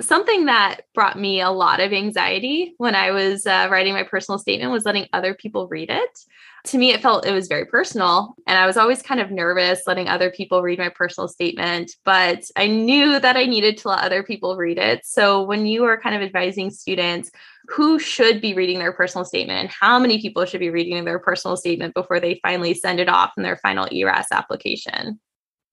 something 0.02 0.46
that 0.46 0.82
brought 0.94 1.18
me 1.18 1.40
a 1.40 1.50
lot 1.50 1.80
of 1.80 1.92
anxiety 1.92 2.74
when 2.78 2.94
I 2.94 3.10
was 3.10 3.46
uh, 3.46 3.68
writing 3.70 3.92
my 3.92 4.02
personal 4.02 4.38
statement 4.38 4.72
was 4.72 4.84
letting 4.84 5.08
other 5.12 5.34
people 5.34 5.68
read 5.68 5.90
it. 5.90 6.18
To 6.66 6.78
me, 6.78 6.92
it 6.92 7.02
felt 7.02 7.26
it 7.26 7.32
was 7.32 7.48
very 7.48 7.64
personal. 7.64 8.36
And 8.46 8.56
I 8.56 8.66
was 8.66 8.76
always 8.76 9.02
kind 9.02 9.20
of 9.20 9.32
nervous 9.32 9.82
letting 9.86 10.08
other 10.08 10.30
people 10.30 10.62
read 10.62 10.78
my 10.78 10.90
personal 10.90 11.26
statement, 11.26 11.90
but 12.04 12.44
I 12.56 12.68
knew 12.68 13.18
that 13.18 13.36
I 13.36 13.46
needed 13.46 13.78
to 13.78 13.88
let 13.88 14.04
other 14.04 14.22
people 14.22 14.56
read 14.56 14.78
it. 14.78 15.04
So 15.04 15.42
when 15.42 15.66
you 15.66 15.84
are 15.84 16.00
kind 16.00 16.14
of 16.14 16.22
advising 16.22 16.70
students 16.70 17.32
who 17.68 17.98
should 17.98 18.40
be 18.40 18.54
reading 18.54 18.78
their 18.78 18.92
personal 18.92 19.24
statement 19.24 19.58
and 19.58 19.68
how 19.70 19.98
many 19.98 20.20
people 20.20 20.44
should 20.44 20.60
be 20.60 20.70
reading 20.70 21.04
their 21.04 21.18
personal 21.18 21.56
statement 21.56 21.94
before 21.94 22.20
they 22.20 22.38
finally 22.42 22.74
send 22.74 23.00
it 23.00 23.08
off 23.08 23.32
in 23.36 23.42
their 23.42 23.56
final 23.56 23.88
ERAS 23.90 24.26
application? 24.30 25.18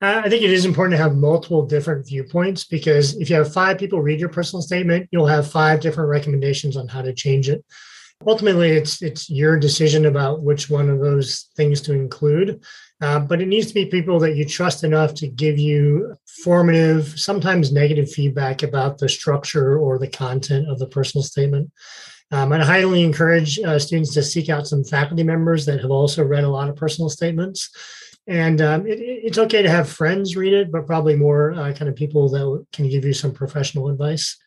I 0.02 0.30
think 0.30 0.44
it 0.44 0.52
is 0.52 0.64
important 0.64 0.94
to 0.94 1.04
have 1.04 1.18
multiple 1.18 1.66
different 1.66 2.08
viewpoints 2.08 2.64
because 2.64 3.18
if 3.18 3.30
you 3.30 3.36
have 3.36 3.52
five 3.52 3.78
people 3.78 4.02
read 4.02 4.20
your 4.20 4.30
personal 4.30 4.62
statement, 4.62 5.10
you'll 5.12 5.28
have 5.28 5.52
five 5.52 5.82
different 5.82 6.10
recommendations 6.10 6.78
on 6.78 6.88
how 6.88 7.02
to 7.02 7.14
change 7.14 7.50
it. 7.50 7.66
Ultimately, 8.28 8.72
it's 8.72 9.02
it's 9.02 9.30
your 9.30 9.58
decision 9.58 10.06
about 10.06 10.42
which 10.42 10.70
one 10.70 10.90
of 10.90 11.00
those 11.00 11.50
things 11.56 11.80
to 11.82 11.94
include, 11.94 12.62
uh, 13.02 13.20
but 13.20 13.42
it 13.42 13.48
needs 13.48 13.68
to 13.68 13.74
be 13.74 13.86
people 13.86 14.20
that 14.20 14.36
you 14.36 14.46
trust 14.46 14.84
enough 14.84 15.14
to 15.16 15.28
give 15.28 15.58
you 15.58 16.18
formative, 16.44 17.18
sometimes 17.20 17.72
negative 17.72 18.12
feedback 18.12 18.62
about 18.62 18.98
the 18.98 19.08
structure 19.08 19.78
or 19.78 19.98
the 19.98 20.08
content 20.08 20.70
of 20.70 20.80
the 20.80 20.88
personal 20.88 21.24
statement. 21.24 21.72
Um, 22.32 22.52
I'd 22.52 22.62
highly 22.62 23.04
encourage 23.04 23.58
uh, 23.60 23.80
students 23.80 24.14
to 24.14 24.22
seek 24.22 24.50
out 24.50 24.68
some 24.68 24.84
faculty 24.84 25.24
members 25.24 25.66
that 25.66 25.80
have 25.82 25.90
also 25.90 26.24
read 26.24 26.44
a 26.44 26.50
lot 26.50 26.70
of 26.70 26.76
personal 26.76 27.10
statements 27.10 27.72
and 28.30 28.62
um, 28.62 28.86
it, 28.86 29.00
it's 29.00 29.40
okay 29.40 29.64
to 29.64 29.70
have 29.70 29.90
friends 29.90 30.38
read 30.38 30.54
it, 30.54 30.72
but 30.72 30.86
probably 30.86 31.16
more 31.16 31.54
uh, 31.54 31.74
kind 31.74 31.90
of 31.90 31.96
people 31.96 32.30
that 32.30 32.66
can 32.72 32.88
give 32.88 33.04
you 33.04 33.14
some 33.14 33.32
professional 33.32 33.90
advice. 33.90 34.38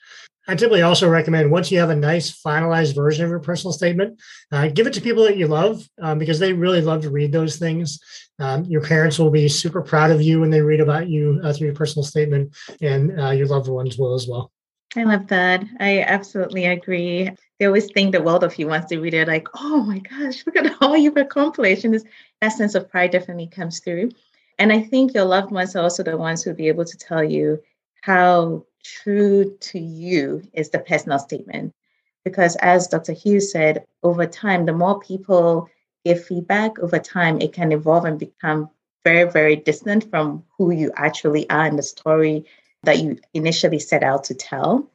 I 0.48 0.56
typically 0.56 0.82
also 0.82 1.08
recommend 1.08 1.50
once 1.50 1.70
you 1.70 1.78
have 1.78 1.90
a 1.90 1.96
nice 1.96 2.42
finalized 2.42 2.94
version 2.94 3.24
of 3.24 3.30
your 3.30 3.38
personal 3.38 3.72
statement, 3.72 4.20
uh, 4.50 4.68
give 4.68 4.86
it 4.86 4.92
to 4.94 5.00
people 5.00 5.22
that 5.24 5.36
you 5.36 5.46
love 5.46 5.88
um, 6.00 6.18
because 6.18 6.38
they 6.38 6.52
really 6.52 6.80
love 6.80 7.02
to 7.02 7.10
read 7.10 7.30
those 7.30 7.56
things. 7.56 8.00
Um, 8.40 8.64
your 8.64 8.80
parents 8.80 9.18
will 9.18 9.30
be 9.30 9.48
super 9.48 9.82
proud 9.82 10.10
of 10.10 10.20
you 10.20 10.40
when 10.40 10.50
they 10.50 10.60
read 10.60 10.80
about 10.80 11.08
you 11.08 11.40
uh, 11.44 11.52
through 11.52 11.68
your 11.68 11.76
personal 11.76 12.04
statement, 12.04 12.56
and 12.80 13.20
uh, 13.20 13.30
your 13.30 13.46
loved 13.46 13.68
ones 13.68 13.98
will 13.98 14.14
as 14.14 14.26
well. 14.26 14.50
I 14.96 15.04
love 15.04 15.28
that. 15.28 15.64
I 15.80 16.00
absolutely 16.00 16.66
agree. 16.66 17.30
They 17.58 17.66
always 17.66 17.90
think 17.92 18.12
the 18.12 18.22
world 18.22 18.44
of 18.44 18.58
you 18.58 18.66
once 18.66 18.90
they 18.90 18.98
read 18.98 19.14
it, 19.14 19.28
like, 19.28 19.46
oh 19.54 19.82
my 19.82 20.00
gosh, 20.00 20.44
look 20.44 20.56
at 20.56 20.76
all 20.82 20.96
you've 20.96 21.16
accomplished. 21.16 21.84
And 21.84 21.94
this, 21.94 22.04
that 22.40 22.50
sense 22.50 22.74
of 22.74 22.90
pride 22.90 23.12
definitely 23.12 23.46
comes 23.46 23.80
through. 23.80 24.10
And 24.58 24.72
I 24.72 24.82
think 24.82 25.14
your 25.14 25.24
loved 25.24 25.50
ones 25.50 25.74
are 25.76 25.82
also 25.82 26.02
the 26.02 26.16
ones 26.16 26.42
who'll 26.42 26.54
be 26.54 26.68
able 26.68 26.84
to 26.84 26.98
tell 26.98 27.24
you 27.24 27.60
how 28.02 28.66
true 28.82 29.56
to 29.60 29.78
you 29.78 30.42
is 30.52 30.70
the 30.70 30.78
personal 30.78 31.18
statement. 31.18 31.74
Because 32.24 32.56
as 32.56 32.88
Dr. 32.88 33.12
Hughes 33.12 33.50
said, 33.50 33.84
over 34.02 34.26
time, 34.26 34.66
the 34.66 34.72
more 34.72 35.00
people 35.00 35.68
give 36.04 36.24
feedback, 36.24 36.78
over 36.78 36.98
time, 36.98 37.40
it 37.40 37.52
can 37.52 37.72
evolve 37.72 38.04
and 38.04 38.18
become 38.18 38.70
very, 39.04 39.30
very 39.30 39.56
distant 39.56 40.08
from 40.10 40.44
who 40.56 40.70
you 40.70 40.92
actually 40.96 41.48
are 41.50 41.64
and 41.64 41.78
the 41.78 41.82
story 41.82 42.44
that 42.84 42.98
you 42.98 43.18
initially 43.34 43.78
set 43.78 44.02
out 44.02 44.24
to 44.24 44.34
tell. 44.34 44.88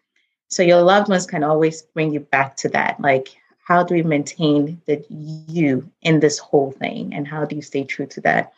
So 0.50 0.63
your 0.63 0.82
loved 0.82 1.10
ones 1.10 1.25
can 1.25 1.44
always 1.44 1.82
bring 1.82 2.13
you 2.13 2.22
back 2.22 2.56
to 2.58 2.70
that. 2.70 3.00
Like, 3.01 3.29
how 3.65 3.84
do 3.84 3.96
we 3.96 4.03
maintain 4.03 4.82
the 4.86 5.06
you 5.10 5.91
in 6.01 6.22
this 6.22 6.38
whole 6.38 6.72
thing? 6.72 7.13
And 7.13 7.27
how 7.27 7.44
do 7.44 7.56
you 7.56 7.62
stay 7.62 7.84
true 7.84 8.06
to 8.08 8.22
that? 8.22 8.53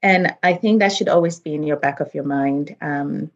And 0.00 0.36
I 0.42 0.54
think 0.54 0.78
that 0.78 0.92
should 0.92 1.08
always 1.08 1.40
be 1.40 1.54
in 1.54 1.64
your 1.64 1.76
back 1.76 1.98
of 1.98 2.14
your 2.14 2.24
mind. 2.24 2.76
Um, 2.80 3.32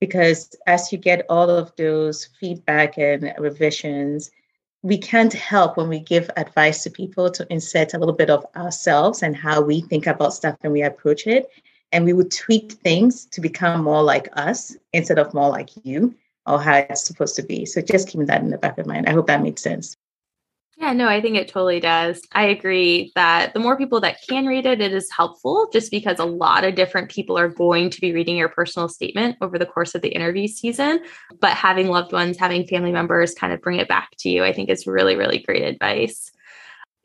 because 0.00 0.54
as 0.66 0.92
you 0.92 0.98
get 0.98 1.26
all 1.28 1.50
of 1.50 1.72
those 1.76 2.28
feedback 2.40 2.98
and 2.98 3.34
revisions, 3.38 4.30
we 4.82 4.96
can't 4.96 5.32
help 5.32 5.76
when 5.76 5.88
we 5.88 5.98
give 5.98 6.30
advice 6.36 6.82
to 6.84 6.90
people 6.90 7.30
to 7.30 7.46
insert 7.50 7.94
a 7.94 7.98
little 7.98 8.14
bit 8.14 8.30
of 8.30 8.46
ourselves 8.56 9.22
and 9.22 9.36
how 9.36 9.60
we 9.60 9.80
think 9.80 10.06
about 10.06 10.34
stuff 10.34 10.56
and 10.62 10.72
we 10.72 10.82
approach 10.82 11.26
it 11.26 11.50
and 11.92 12.04
we 12.04 12.12
would 12.12 12.30
tweak 12.30 12.72
things 12.72 13.24
to 13.26 13.40
become 13.40 13.82
more 13.82 14.02
like 14.02 14.28
us 14.34 14.76
instead 14.92 15.18
of 15.18 15.34
more 15.34 15.48
like 15.48 15.70
you 15.82 16.14
or 16.46 16.60
how 16.60 16.76
it's 16.76 17.04
supposed 17.04 17.36
to 17.36 17.42
be. 17.42 17.66
So 17.66 17.80
just 17.80 18.08
keeping 18.08 18.26
that 18.26 18.42
in 18.42 18.50
the 18.50 18.58
back 18.58 18.78
of 18.78 18.86
mind. 18.86 19.08
I 19.08 19.12
hope 19.12 19.26
that 19.26 19.42
makes 19.42 19.62
sense. 19.62 19.96
Yeah, 20.80 20.92
no, 20.92 21.08
I 21.08 21.20
think 21.20 21.34
it 21.34 21.48
totally 21.48 21.80
does. 21.80 22.22
I 22.32 22.44
agree 22.44 23.10
that 23.16 23.52
the 23.52 23.58
more 23.58 23.76
people 23.76 24.00
that 24.02 24.18
can 24.28 24.46
read 24.46 24.64
it, 24.64 24.80
it 24.80 24.92
is 24.92 25.10
helpful 25.10 25.68
just 25.72 25.90
because 25.90 26.20
a 26.20 26.24
lot 26.24 26.62
of 26.62 26.76
different 26.76 27.10
people 27.10 27.36
are 27.36 27.48
going 27.48 27.90
to 27.90 28.00
be 28.00 28.12
reading 28.12 28.36
your 28.36 28.48
personal 28.48 28.88
statement 28.88 29.36
over 29.40 29.58
the 29.58 29.66
course 29.66 29.96
of 29.96 30.02
the 30.02 30.08
interview 30.08 30.46
season. 30.46 31.00
But 31.40 31.50
having 31.50 31.88
loved 31.88 32.12
ones, 32.12 32.38
having 32.38 32.64
family 32.64 32.92
members 32.92 33.34
kind 33.34 33.52
of 33.52 33.60
bring 33.60 33.80
it 33.80 33.88
back 33.88 34.10
to 34.18 34.28
you, 34.28 34.44
I 34.44 34.52
think 34.52 34.70
is 34.70 34.86
really, 34.86 35.16
really 35.16 35.40
great 35.40 35.64
advice 35.64 36.30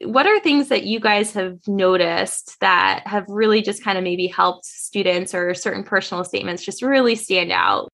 what 0.06 0.26
are 0.26 0.40
things 0.40 0.70
that 0.70 0.84
you 0.84 1.00
guys 1.00 1.34
have 1.34 1.60
noticed 1.68 2.60
that 2.60 3.04
have 3.06 3.26
really 3.28 3.62
just 3.62 3.84
kind 3.84 3.98
of 3.98 4.04
maybe 4.04 4.28
helped 4.28 4.66
students 4.66 5.34
or 5.34 5.54
certain 5.54 5.84
personal 5.84 6.24
statements 6.24 6.64
just 6.64 6.82
really 6.82 7.16
stand 7.16 7.52
out? 7.52 7.90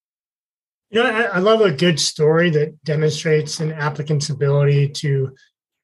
You 0.89 1.03
know, 1.03 1.09
I, 1.09 1.21
I 1.23 1.39
love 1.39 1.61
a 1.61 1.71
good 1.71 1.99
story 1.99 2.49
that 2.51 2.83
demonstrates 2.83 3.59
an 3.59 3.71
applicant's 3.71 4.29
ability 4.29 4.89
to 4.89 5.35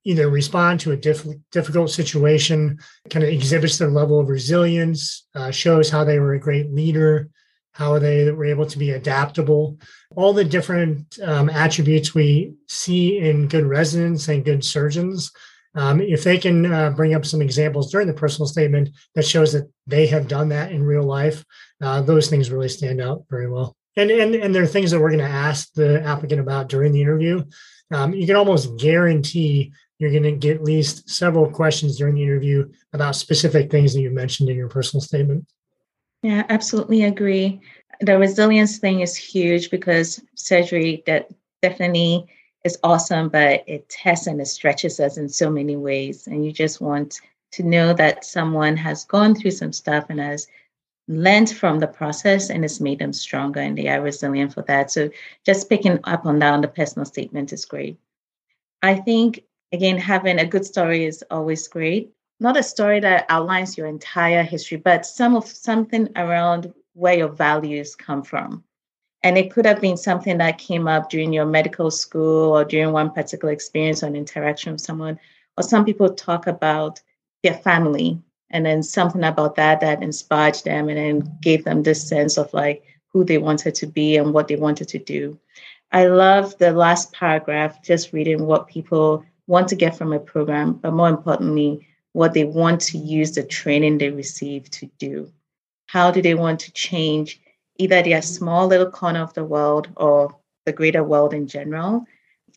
either 0.05 0.29
respond 0.29 0.79
to 0.79 0.91
a 0.91 0.97
diff- 0.97 1.27
difficult 1.51 1.89
situation, 1.91 2.79
kind 3.09 3.23
of 3.23 3.29
exhibits 3.29 3.77
their 3.77 3.89
level 3.89 4.19
of 4.19 4.29
resilience, 4.29 5.27
uh, 5.35 5.51
shows 5.51 5.89
how 5.89 6.03
they 6.03 6.19
were 6.19 6.33
a 6.33 6.39
great 6.39 6.71
leader, 6.71 7.29
how 7.73 7.99
they 7.99 8.31
were 8.31 8.45
able 8.45 8.65
to 8.65 8.77
be 8.77 8.91
adaptable, 8.91 9.77
all 10.15 10.31
the 10.31 10.45
different 10.45 11.19
um, 11.21 11.49
attributes 11.49 12.15
we 12.15 12.53
see 12.67 13.17
in 13.17 13.47
good 13.47 13.65
residents 13.65 14.27
and 14.29 14.45
good 14.45 14.63
surgeons 14.63 15.31
um, 15.75 15.99
if 15.99 16.23
they 16.23 16.37
can 16.37 16.71
uh, 16.71 16.89
bring 16.91 17.13
up 17.13 17.25
some 17.25 17.41
examples 17.41 17.91
during 17.91 18.07
the 18.07 18.13
personal 18.13 18.47
statement 18.47 18.89
that 19.13 19.25
shows 19.25 19.51
that 19.53 19.69
they 19.85 20.07
have 20.07 20.27
done 20.27 20.49
that 20.49 20.71
in 20.71 20.83
real 20.83 21.03
life, 21.03 21.43
uh, 21.81 22.01
those 22.01 22.29
things 22.29 22.49
really 22.49 22.69
stand 22.69 23.01
out 23.01 23.25
very 23.29 23.49
well. 23.49 23.75
And 23.97 24.09
and 24.09 24.35
and 24.35 24.55
there 24.55 24.63
are 24.63 24.67
things 24.67 24.91
that 24.91 24.99
we're 24.99 25.11
going 25.11 25.19
to 25.19 25.25
ask 25.25 25.71
the 25.73 26.01
applicant 26.03 26.41
about 26.41 26.69
during 26.69 26.91
the 26.91 27.01
interview. 27.01 27.43
Um, 27.91 28.13
you 28.13 28.25
can 28.25 28.35
almost 28.35 28.77
guarantee 28.77 29.71
you're 29.97 30.11
going 30.11 30.23
to 30.23 30.31
get 30.31 30.57
at 30.57 30.63
least 30.63 31.09
several 31.09 31.49
questions 31.49 31.97
during 31.97 32.15
the 32.15 32.23
interview 32.23 32.69
about 32.93 33.15
specific 33.15 33.71
things 33.71 33.93
that 33.93 34.01
you 34.01 34.09
mentioned 34.09 34.49
in 34.49 34.57
your 34.57 34.67
personal 34.67 35.01
statement. 35.01 35.45
Yeah, 36.21 36.43
absolutely 36.49 37.03
agree. 37.03 37.61
The 38.01 38.17
resilience 38.17 38.77
thing 38.77 39.01
is 39.01 39.15
huge 39.15 39.69
because 39.69 40.21
surgery 40.35 41.03
that 41.05 41.29
definitely 41.61 42.25
is 42.63 42.77
awesome, 42.83 43.29
but 43.29 43.63
it 43.67 43.87
tests 43.89 44.27
and 44.27 44.41
it 44.41 44.47
stretches 44.47 44.99
us 44.99 45.17
in 45.17 45.29
so 45.29 45.49
many 45.49 45.75
ways. 45.75 46.27
And 46.27 46.43
you 46.43 46.51
just 46.51 46.81
want 46.81 47.21
to 47.53 47.63
know 47.63 47.93
that 47.93 48.25
someone 48.25 48.75
has 48.75 49.05
gone 49.05 49.35
through 49.35 49.51
some 49.51 49.71
stuff 49.71 50.05
and 50.09 50.19
has 50.19 50.47
learned 51.07 51.51
from 51.51 51.79
the 51.79 51.87
process 51.87 52.49
and 52.49 52.65
it's 52.65 52.81
made 52.81 52.99
them 52.99 53.13
stronger 53.13 53.59
and 53.59 53.77
they 53.77 53.87
are 53.87 54.01
resilient 54.01 54.53
for 54.53 54.63
that. 54.63 54.91
So 54.91 55.09
just 55.45 55.69
picking 55.69 55.99
up 56.03 56.25
on 56.25 56.39
that 56.39 56.53
on 56.53 56.61
the 56.61 56.67
personal 56.67 57.05
statement 57.05 57.53
is 57.53 57.65
great. 57.65 57.97
I 58.81 58.95
think 58.95 59.43
again 59.71 59.97
having 59.97 60.39
a 60.39 60.45
good 60.45 60.65
story 60.65 61.05
is 61.05 61.23
always 61.31 61.67
great. 61.67 62.11
Not 62.39 62.57
a 62.57 62.63
story 62.63 62.99
that 62.99 63.25
outlines 63.29 63.77
your 63.77 63.87
entire 63.87 64.43
history, 64.43 64.77
but 64.77 65.05
some 65.05 65.35
of 65.35 65.47
something 65.47 66.09
around 66.15 66.73
where 66.93 67.17
your 67.17 67.29
values 67.29 67.95
come 67.95 68.23
from. 68.23 68.63
And 69.23 69.37
it 69.37 69.51
could 69.51 69.65
have 69.65 69.81
been 69.81 69.97
something 69.97 70.37
that 70.37 70.57
came 70.57 70.87
up 70.87 71.09
during 71.09 71.33
your 71.33 71.45
medical 71.45 71.89
school 71.89 72.55
or 72.55 72.63
during 72.63 72.91
one 72.91 73.11
particular 73.11 73.53
experience 73.53 74.03
or 74.03 74.07
an 74.07 74.15
interaction 74.15 74.73
with 74.73 74.81
someone. 74.81 75.19
Or 75.57 75.63
some 75.63 75.85
people 75.85 76.13
talk 76.13 76.47
about 76.47 77.01
their 77.41 77.55
family 77.55 78.21
and 78.51 78.65
then 78.65 78.83
something 78.83 79.23
about 79.23 79.55
that 79.55 79.79
that 79.79 80.03
inspired 80.03 80.55
them 80.63 80.89
and 80.89 80.97
then 80.97 81.37
gave 81.41 81.63
them 81.63 81.83
this 81.83 82.07
sense 82.07 82.37
of 82.37 82.53
like 82.53 82.83
who 83.07 83.23
they 83.23 83.37
wanted 83.37 83.73
to 83.75 83.87
be 83.87 84.17
and 84.17 84.33
what 84.33 84.47
they 84.47 84.55
wanted 84.55 84.87
to 84.89 84.99
do. 84.99 85.39
I 85.91 86.07
love 86.07 86.57
the 86.57 86.71
last 86.71 87.13
paragraph, 87.13 87.81
just 87.81 88.13
reading 88.13 88.45
what 88.45 88.67
people 88.67 89.25
want 89.47 89.67
to 89.69 89.75
get 89.75 89.97
from 89.97 90.13
a 90.13 90.19
program, 90.19 90.73
but 90.73 90.91
more 90.91 91.09
importantly, 91.09 91.87
what 92.13 92.33
they 92.33 92.45
want 92.45 92.81
to 92.81 92.97
use 92.97 93.33
the 93.33 93.43
training 93.43 93.97
they 93.97 94.09
receive 94.09 94.69
to 94.71 94.89
do. 94.97 95.31
How 95.87 96.11
do 96.11 96.21
they 96.21 96.33
want 96.33 96.59
to 96.61 96.71
change 96.71 97.41
either 97.77 98.01
their 98.01 98.21
small 98.21 98.67
little 98.67 98.89
corner 98.89 99.21
of 99.21 99.33
the 99.33 99.43
world 99.43 99.89
or 99.97 100.35
the 100.65 100.71
greater 100.71 101.03
world 101.03 101.33
in 101.33 101.47
general? 101.47 102.05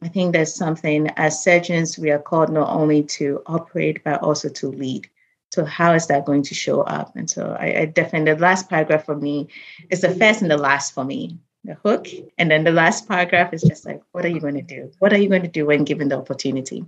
I 0.00 0.08
think 0.08 0.32
there's 0.32 0.54
something 0.54 1.08
as 1.16 1.42
surgeons, 1.42 1.98
we 1.98 2.10
are 2.10 2.20
called 2.20 2.50
not 2.50 2.70
only 2.70 3.02
to 3.18 3.42
operate, 3.46 4.04
but 4.04 4.22
also 4.22 4.48
to 4.48 4.68
lead. 4.68 5.08
So, 5.50 5.64
how 5.64 5.94
is 5.94 6.06
that 6.06 6.24
going 6.24 6.42
to 6.44 6.54
show 6.54 6.82
up? 6.82 7.16
And 7.16 7.28
so, 7.28 7.56
I, 7.58 7.80
I 7.80 7.84
definitely, 7.86 8.34
the 8.34 8.40
last 8.40 8.68
paragraph 8.68 9.06
for 9.06 9.16
me 9.16 9.48
is 9.90 10.02
the 10.02 10.14
first 10.14 10.42
and 10.42 10.50
the 10.50 10.56
last 10.56 10.94
for 10.94 11.04
me 11.04 11.38
the 11.64 11.74
hook. 11.84 12.06
And 12.38 12.50
then 12.50 12.64
the 12.64 12.72
last 12.72 13.08
paragraph 13.08 13.52
is 13.52 13.62
just 13.62 13.86
like, 13.86 14.00
what 14.12 14.24
are 14.24 14.28
you 14.28 14.40
going 14.40 14.54
to 14.54 14.62
do? 14.62 14.90
What 14.98 15.12
are 15.12 15.18
you 15.18 15.28
going 15.28 15.42
to 15.42 15.48
do 15.48 15.66
when 15.66 15.84
given 15.84 16.08
the 16.08 16.18
opportunity? 16.18 16.84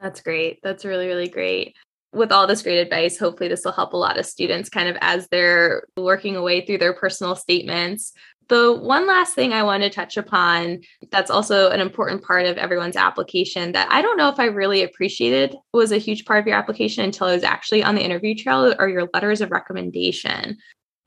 That's 0.00 0.20
great. 0.20 0.60
That's 0.62 0.84
really, 0.84 1.06
really 1.06 1.28
great 1.28 1.74
with 2.12 2.30
all 2.30 2.46
this 2.46 2.62
great 2.62 2.78
advice, 2.78 3.18
hopefully 3.18 3.48
this 3.48 3.64
will 3.64 3.72
help 3.72 3.94
a 3.94 3.96
lot 3.96 4.18
of 4.18 4.26
students 4.26 4.68
kind 4.68 4.88
of 4.88 4.96
as 5.00 5.26
they're 5.28 5.84
working 5.96 6.36
away 6.36 6.64
through 6.64 6.78
their 6.78 6.92
personal 6.92 7.34
statements. 7.34 8.12
The 8.48 8.72
one 8.72 9.06
last 9.06 9.34
thing 9.34 9.52
I 9.52 9.62
want 9.62 9.82
to 9.82 9.88
touch 9.88 10.18
upon 10.18 10.80
that's 11.10 11.30
also 11.30 11.70
an 11.70 11.80
important 11.80 12.22
part 12.22 12.44
of 12.44 12.58
everyone's 12.58 12.96
application 12.96 13.72
that 13.72 13.90
I 13.90 14.02
don't 14.02 14.18
know 14.18 14.28
if 14.28 14.38
I 14.38 14.46
really 14.46 14.82
appreciated 14.82 15.56
was 15.72 15.90
a 15.90 15.98
huge 15.98 16.26
part 16.26 16.40
of 16.40 16.46
your 16.46 16.56
application 16.56 17.04
until 17.04 17.28
I 17.28 17.34
was 17.34 17.44
actually 17.44 17.82
on 17.82 17.94
the 17.94 18.04
interview 18.04 18.34
trail 18.34 18.74
or 18.78 18.88
your 18.88 19.08
letters 19.14 19.40
of 19.40 19.50
recommendation. 19.50 20.58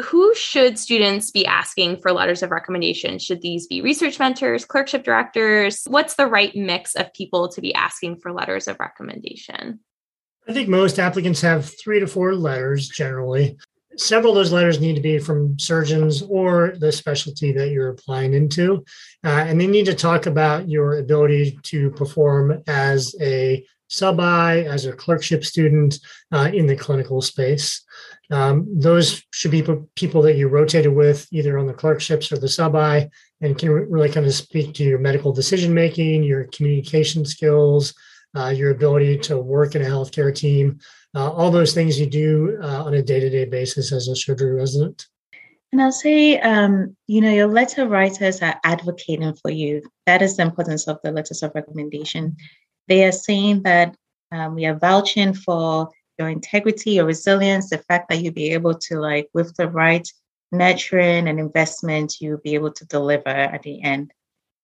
Who 0.02 0.36
should 0.36 0.78
students 0.78 1.32
be 1.32 1.46
asking 1.46 1.98
for 1.98 2.12
letters 2.12 2.44
of 2.44 2.52
recommendation? 2.52 3.18
Should 3.18 3.42
these 3.42 3.66
be 3.66 3.82
research 3.82 4.20
mentors, 4.20 4.66
clerkship 4.66 5.06
directors? 5.06 5.86
What's 5.88 6.16
the 6.16 6.28
right 6.28 6.54
mix 6.54 6.96
of 6.96 7.14
people 7.14 7.48
to 7.50 7.62
be 7.62 7.74
asking 7.74 8.18
for 8.18 8.34
letters 8.34 8.68
of 8.68 8.78
recommendation? 8.78 9.80
I 10.48 10.54
think 10.54 10.68
most 10.68 11.00
applicants 11.00 11.40
have 11.42 11.72
three 11.82 12.02
to 12.02 12.08
four 12.08 12.36
letters 12.36 12.90
generally. 12.90 13.58
Several 13.98 14.34
of 14.34 14.36
those 14.36 14.52
letters 14.52 14.82
need 14.82 14.96
to 14.96 15.02
be 15.02 15.18
from 15.18 15.58
surgeons 15.58 16.22
or 16.22 16.74
the 16.78 16.92
specialty 16.92 17.54
that 17.54 17.70
you're 17.70 17.90
applying 17.90 18.34
into. 18.34 18.84
Uh, 19.24 19.46
and 19.48 19.60
they 19.60 19.68
need 19.68 19.86
to 19.86 19.96
talk 19.96 20.25
about 20.25 20.68
your 20.68 21.00
ability 21.00 21.58
to 21.64 21.90
perform 21.92 22.62
as 22.68 23.16
a 23.22 23.66
sub-I, 23.88 24.64
as 24.64 24.86
a 24.86 24.92
clerkship 24.92 25.46
student 25.46 26.00
uh, 26.34 26.50
in 26.54 26.68
the 26.68 26.75
clinical 26.75 27.22
space. 27.22 27.86
Um, 28.32 28.67
those 28.74 29.24
should 29.32 29.51
be 29.51 29.63
people 29.96 30.22
that 30.24 30.36
you 30.36 30.48
rotated 30.48 30.94
with 30.94 31.27
either 31.32 31.58
on 31.58 31.67
the 31.67 31.74
clerkships 31.74 32.32
or 32.32 32.38
the 32.38 32.48
sub-I 32.48 33.10
and 33.41 33.58
can 33.58 33.70
really 33.70 34.10
kind 34.10 34.25
of 34.25 34.34
speak 34.34 34.74
to 34.75 34.84
your 34.84 35.00
medical 35.00 35.32
decision 35.32 35.74
making, 35.74 36.24
your 36.24 36.46
communication 36.46 37.25
skills, 37.25 37.94
uh, 38.36 38.50
your 38.50 38.72
ability 38.72 39.17
to 39.20 39.38
work 39.38 39.75
in 39.75 39.82
a 39.82 39.86
healthcare 39.86 40.34
team, 40.36 40.79
uh, 41.15 41.32
all 41.32 41.51
those 41.51 41.74
things 41.74 42.00
you 42.00 42.08
do 42.08 42.58
uh, 42.62 42.84
on 42.84 42.94
a 42.96 43.01
day 43.01 43.20
to 43.20 43.29
day 43.29 43.46
basis 43.46 43.91
as 43.91 44.08
a 44.08 44.15
surgery 44.15 44.51
resident. 44.51 45.05
And 45.72 45.82
I'll 45.82 45.91
say, 45.91 46.39
um, 46.39 46.96
you 47.08 47.22
know, 47.22 47.32
your 47.32 47.48
letter 47.48 47.88
writers 47.88 48.41
are 48.41 48.60
advocating 48.63 49.34
for 49.36 49.51
you. 49.51 49.82
That 50.05 50.22
is 50.22 50.38
the 50.38 50.44
importance 50.44 50.88
of 50.88 51.00
the 51.03 51.12
letters 51.12 51.44
of 51.44 51.51
recommendation. 51.53 52.38
They 52.88 53.03
are 53.05 53.12
saying 53.12 53.63
that 53.63 53.96
um, 54.32 54.55
we 54.55 54.65
are 54.65 54.77
vouching 54.77 55.34
for 55.34 55.89
your 56.18 56.30
integrity, 56.30 56.92
your 56.92 57.06
resilience, 57.06 57.70
the 57.70 57.78
fact 57.78 58.10
that 58.10 58.22
you'll 58.22 58.34
be 58.34 58.52
able 58.54 58.76
to, 58.76 59.00
like, 59.00 59.30
with 59.34 59.56
the 59.56 59.68
right 59.68 60.08
nurturing 60.52 61.28
and 61.28 61.40
investment, 61.40 62.16
you'll 62.20 62.38
be 62.38 62.56
able 62.56 62.72
to 62.72 62.86
deliver 62.86 63.30
at 63.30 63.64
the 63.64 63.82
end. 63.84 64.12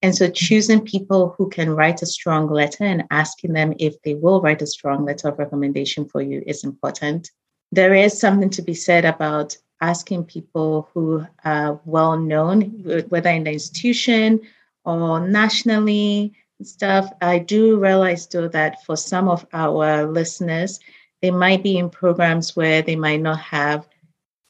And 0.02 0.16
so 0.16 0.26
mm-hmm. 0.26 0.34
choosing 0.34 0.82
people 0.82 1.36
who 1.38 1.50
can 1.50 1.70
write 1.70 2.02
a 2.02 2.06
strong 2.08 2.50
letter 2.50 2.84
and 2.84 3.04
asking 3.12 3.54
them 3.54 3.74
if 3.80 4.02
they 4.02 4.16
will 4.16 4.42
write 4.42 4.62
a 4.62 4.68
strong 4.68 5.06
letter 5.06 5.30
of 5.30 5.40
recommendation 5.40 6.06
for 6.06 6.22
you 6.22 6.44
is 6.46 6.64
important. 6.64 7.30
There 7.72 7.94
is 7.94 8.20
something 8.20 8.50
to 8.52 8.62
be 8.62 8.74
said 8.74 9.06
about 9.06 9.56
asking 9.80 10.26
people 10.26 10.90
who 10.94 11.26
are 11.44 11.80
well 11.86 12.18
known, 12.18 13.06
whether 13.10 13.30
in 13.30 13.44
the 13.46 13.52
institution 13.52 14.42
or 14.86 15.26
nationally 15.26 16.34
and 16.60 16.68
stuff. 16.68 17.12
I 17.22 17.40
do 17.40 17.80
realize 17.80 18.28
though 18.28 18.48
that 18.50 18.84
for 18.86 18.98
some 18.98 19.28
of 19.28 19.46
our 19.54 20.06
listeners, 20.06 20.80
they 21.22 21.32
might 21.32 21.64
be 21.64 21.78
in 21.78 21.90
programs 21.90 22.56
where 22.56 22.82
they 22.82 22.96
might 22.96 23.22
not 23.22 23.40
have 23.40 23.88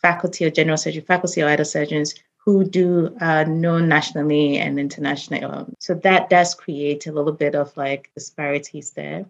faculty 0.02 0.46
or 0.46 0.50
general 0.50 0.78
surgery 0.78 1.02
faculty 1.02 1.42
or 1.42 1.50
other 1.50 1.64
surgeons 1.64 2.16
who 2.38 2.64
do 2.64 3.16
uh, 3.22 3.44
know 3.44 3.78
nationally 3.80 4.58
and 4.58 4.80
internationally. 4.80 5.44
Um, 5.44 5.76
so 5.80 5.94
that 5.96 6.30
does 6.30 6.56
create 6.56 7.06
a 7.06 7.12
little 7.12 7.34
bit 7.34 7.56
of 7.56 7.76
like 7.78 8.10
disparities 8.16 8.92
there. 8.92 9.26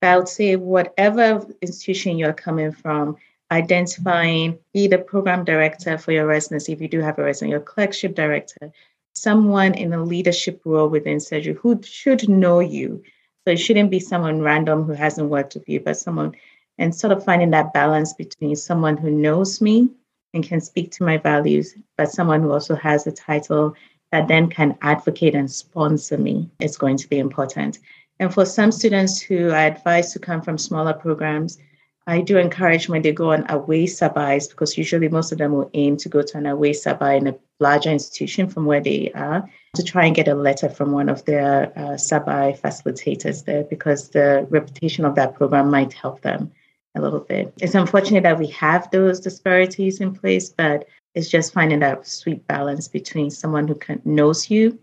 But 0.00 0.08
I 0.08 0.18
would 0.18 0.28
say 0.28 0.56
whatever 0.56 1.46
institution 1.62 2.16
you're 2.16 2.32
coming 2.32 2.70
from, 2.70 3.16
identifying 3.50 4.58
be 4.72 4.86
the 4.86 4.98
program 4.98 5.44
director 5.44 5.98
for 5.98 6.12
your 6.12 6.26
residency, 6.26 6.72
if 6.72 6.80
you 6.80 6.88
do 6.88 7.00
have 7.00 7.18
a 7.18 7.24
resident, 7.24 7.50
your 7.50 7.60
clerkship 7.60 8.14
director, 8.14 8.72
someone 9.14 9.74
in 9.74 9.92
a 9.92 10.02
leadership 10.02 10.60
role 10.64 10.88
within 10.88 11.20
surgery 11.20 11.54
who 11.54 11.80
should 11.82 12.28
know 12.28 12.60
you. 12.60 13.02
So 13.44 13.52
it 13.52 13.58
shouldn't 13.58 13.90
be 13.90 14.00
someone 14.00 14.40
random 14.40 14.84
who 14.84 14.92
hasn't 14.92 15.28
worked 15.28 15.54
with 15.54 15.68
you, 15.68 15.80
but 15.80 15.96
someone 15.96 16.34
and 16.78 16.94
sort 16.94 17.12
of 17.12 17.24
finding 17.24 17.50
that 17.50 17.72
balance 17.72 18.12
between 18.12 18.56
someone 18.56 18.96
who 18.96 19.10
knows 19.10 19.60
me 19.60 19.88
and 20.32 20.44
can 20.44 20.60
speak 20.60 20.90
to 20.90 21.04
my 21.04 21.16
values, 21.16 21.74
but 21.96 22.10
someone 22.10 22.42
who 22.42 22.50
also 22.50 22.74
has 22.74 23.06
a 23.06 23.12
title 23.12 23.74
that 24.10 24.28
then 24.28 24.48
can 24.48 24.76
advocate 24.82 25.34
and 25.34 25.50
sponsor 25.50 26.18
me 26.18 26.50
is 26.60 26.76
going 26.76 26.96
to 26.96 27.08
be 27.08 27.18
important. 27.18 27.78
And 28.20 28.32
for 28.32 28.44
some 28.44 28.70
students 28.72 29.20
who 29.20 29.50
I 29.50 29.64
advise 29.64 30.12
to 30.12 30.18
come 30.18 30.40
from 30.42 30.58
smaller 30.58 30.92
programs, 30.92 31.58
I 32.06 32.20
do 32.20 32.36
encourage 32.36 32.88
when 32.88 33.02
they 33.02 33.12
go 33.12 33.32
on 33.32 33.48
away 33.48 33.86
sub-Is, 33.86 34.48
because 34.48 34.76
usually 34.76 35.08
most 35.08 35.32
of 35.32 35.38
them 35.38 35.52
will 35.52 35.70
aim 35.74 35.96
to 35.98 36.08
go 36.08 36.22
to 36.22 36.38
an 36.38 36.46
away 36.46 36.74
sub-I 36.74 37.14
in 37.14 37.28
a 37.28 37.34
larger 37.60 37.90
institution 37.90 38.48
from 38.48 38.66
where 38.66 38.80
they 38.80 39.10
are, 39.12 39.48
to 39.74 39.82
try 39.82 40.04
and 40.04 40.14
get 40.14 40.28
a 40.28 40.34
letter 40.34 40.68
from 40.68 40.92
one 40.92 41.08
of 41.08 41.24
their 41.24 41.72
uh, 41.76 41.96
facilitators 41.96 43.44
there, 43.44 43.64
because 43.64 44.10
the 44.10 44.46
reputation 44.50 45.04
of 45.04 45.14
that 45.14 45.34
program 45.34 45.70
might 45.70 45.92
help 45.92 46.20
them 46.20 46.52
a 46.94 47.00
little 47.00 47.20
bit. 47.20 47.52
It's 47.60 47.74
unfortunate 47.74 48.22
that 48.22 48.38
we 48.38 48.46
have 48.48 48.90
those 48.90 49.20
disparities 49.20 50.00
in 50.00 50.14
place, 50.14 50.48
but 50.50 50.86
it's 51.14 51.28
just 51.28 51.52
finding 51.52 51.80
that 51.80 52.06
sweet 52.06 52.46
balance 52.46 52.88
between 52.88 53.30
someone 53.30 53.68
who 53.68 53.74
can, 53.74 54.00
knows 54.04 54.50
you, 54.50 54.78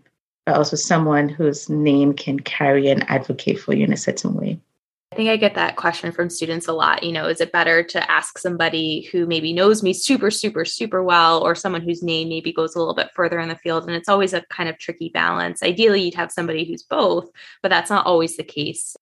but 0.46 0.56
also 0.56 0.76
someone 0.76 1.28
whose 1.28 1.68
name 1.68 2.14
can 2.14 2.40
carry 2.40 2.88
and 2.88 3.08
advocate 3.10 3.60
for 3.60 3.74
you 3.74 3.84
in 3.84 3.92
a 3.92 3.96
certain 3.96 4.34
way. 4.34 4.58
I 5.12 5.14
think 5.14 5.28
I 5.28 5.36
get 5.36 5.54
that 5.56 5.76
question 5.76 6.10
from 6.10 6.30
students 6.30 6.68
a 6.68 6.72
lot. 6.72 7.02
You 7.02 7.12
know, 7.12 7.26
is 7.26 7.42
it 7.42 7.52
better 7.52 7.82
to 7.82 8.10
ask 8.10 8.38
somebody 8.38 9.02
who 9.12 9.26
maybe 9.26 9.52
knows 9.52 9.82
me 9.82 9.92
super, 9.92 10.30
super, 10.30 10.64
super 10.64 11.02
well, 11.02 11.42
or 11.42 11.54
someone 11.54 11.82
whose 11.82 12.02
name 12.02 12.30
maybe 12.30 12.50
goes 12.50 12.74
a 12.74 12.78
little 12.78 12.94
bit 12.94 13.10
further 13.14 13.38
in 13.38 13.50
the 13.50 13.56
field? 13.56 13.84
And 13.84 13.94
it's 13.94 14.08
always 14.08 14.32
a 14.32 14.40
kind 14.48 14.70
of 14.70 14.78
tricky 14.78 15.10
balance. 15.10 15.62
Ideally, 15.62 16.00
you'd 16.00 16.14
have 16.14 16.32
somebody 16.32 16.64
who's 16.64 16.82
both, 16.82 17.30
but 17.62 17.68
that's 17.68 17.90
not 17.90 18.06
always 18.06 18.38
the 18.38 18.42
case 18.42 18.96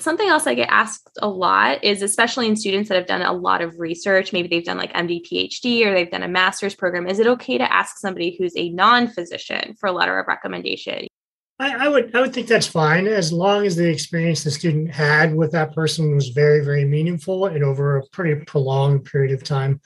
something 0.00 0.28
else 0.28 0.46
I 0.46 0.54
get 0.54 0.68
asked 0.70 1.18
a 1.20 1.28
lot 1.28 1.82
is, 1.82 2.02
especially 2.02 2.46
in 2.46 2.56
students 2.56 2.88
that 2.88 2.96
have 2.96 3.06
done 3.06 3.22
a 3.22 3.32
lot 3.32 3.62
of 3.62 3.78
research, 3.78 4.32
maybe 4.32 4.48
they've 4.48 4.64
done 4.64 4.78
like 4.78 4.92
MD, 4.92 5.22
PhD, 5.26 5.84
or 5.84 5.92
they've 5.92 6.10
done 6.10 6.22
a 6.22 6.28
master's 6.28 6.74
program. 6.74 7.06
Is 7.06 7.18
it 7.18 7.26
okay 7.26 7.58
to 7.58 7.72
ask 7.72 7.98
somebody 7.98 8.36
who's 8.38 8.56
a 8.56 8.70
non-physician 8.70 9.74
for 9.78 9.88
a 9.88 9.92
letter 9.92 10.18
of 10.18 10.28
recommendation? 10.28 11.06
I, 11.60 11.86
I, 11.86 11.88
would 11.88 12.14
I 12.14 12.20
would 12.20 12.32
think 12.32 12.46
that's 12.46 12.68
fine 12.68 13.08
as 13.08 13.32
long 13.32 13.66
as 13.66 13.74
the 13.74 13.90
experience 13.90 14.44
the 14.44 14.50
student 14.52 14.92
had 14.92 15.34
with 15.34 15.50
that 15.52 15.74
person 15.74 16.14
was 16.14 16.28
very 16.28 16.64
very 16.64 16.84
meaningful 16.84 17.46
and 17.46 17.64
over 17.64 17.96
a 17.96 18.06
pretty 18.12 18.44
prolonged 18.44 19.04
period 19.04 19.32
of 19.32 19.42
time. 19.42 19.80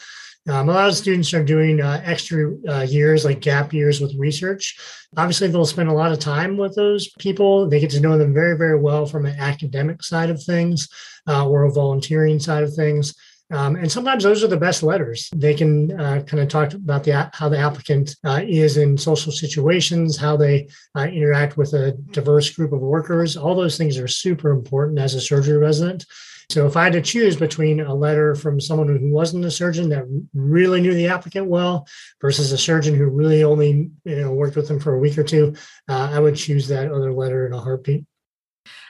Um, 0.49 0.69
a 0.69 0.73
lot 0.73 0.89
of 0.89 0.97
students 0.97 1.33
are 1.35 1.45
doing 1.45 1.81
uh, 1.81 2.03
extra 2.05 2.53
uh, 2.69 2.81
years, 2.83 3.25
like 3.25 3.41
gap 3.41 3.73
years 3.73 4.01
with 4.01 4.15
research. 4.17 4.77
Obviously, 5.17 5.47
they'll 5.47 5.65
spend 5.65 5.89
a 5.89 5.95
lot 5.95 6.11
of 6.11 6.19
time 6.19 6.57
with 6.57 6.75
those 6.75 7.11
people. 7.21 7.69
They 7.69 7.79
get 7.79 7.91
to 7.91 8.01
know 8.01 8.19
them 8.19 8.35
very, 8.35 8.57
very 8.57 8.79
well 8.79 9.07
from 9.07 9.25
an 9.25 9.39
academic 9.39 10.03
side 10.03 10.31
of 10.31 10.43
things 10.43 10.89
uh, 11.29 11.49
or 11.49 11.65
a 11.65 11.73
volunteering 11.73 12.41
side 12.41 12.65
of 12.65 12.75
things. 12.75 13.15
Um, 13.53 13.77
and 13.77 13.93
sometimes 13.93 14.25
those 14.25 14.43
are 14.43 14.49
the 14.49 14.57
best 14.57 14.83
letters. 14.83 15.29
They 15.35 15.53
can 15.53 16.01
uh, 16.01 16.23
kind 16.27 16.43
of 16.43 16.49
talk 16.49 16.73
about 16.73 17.05
the 17.05 17.31
how 17.35 17.51
the 17.51 17.59
applicant 17.59 18.17
uh, 18.25 18.41
is 18.43 18.79
in 18.79 18.97
social 18.97 19.31
situations, 19.31 20.17
how 20.17 20.37
they 20.37 20.69
uh, 20.97 21.03
interact 21.03 21.59
with 21.59 21.75
a 21.75 21.93
diverse 22.13 22.51
group 22.51 22.73
of 22.73 22.81
workers. 22.81 23.37
All 23.37 23.55
those 23.55 23.77
things 23.77 23.99
are 23.99 24.09
super 24.09 24.51
important 24.51 24.99
as 24.99 25.15
a 25.15 25.21
surgery 25.21 25.59
resident. 25.59 26.07
So 26.49 26.67
if 26.67 26.77
I 26.77 26.85
had 26.85 26.93
to 26.95 27.03
choose 27.03 27.37
between 27.37 27.81
a 27.81 27.95
letter 27.95 28.35
from 28.35 28.61
someone 28.61 28.89
who 28.89 29.11
wasn't 29.11 29.45
a 29.45 29.51
surgeon 29.51 29.89
that 29.91 30.05
really 30.35 30.81
knew 30.81 30.95
the 30.95 31.07
applicant 31.07 31.47
well 31.47 31.87
versus 32.21 32.53
a 32.53 32.59
surgeon 32.59 32.95
who 32.95 33.07
really 33.07 33.45
only 33.45 33.91
you 34.05 34.17
know 34.17 34.33
worked 34.33 34.57
with 34.57 34.69
them 34.69 34.81
for 34.81 34.95
a 34.95 34.99
week 34.99 35.19
or 35.19 35.25
two, 35.25 35.55
uh, 35.89 36.11
I 36.13 36.21
would 36.21 36.37
choose 36.37 36.69
that 36.69 36.91
other 36.91 37.13
letter 37.13 37.47
in 37.47 37.53
a 37.53 37.61
heartbeat. 37.61 38.05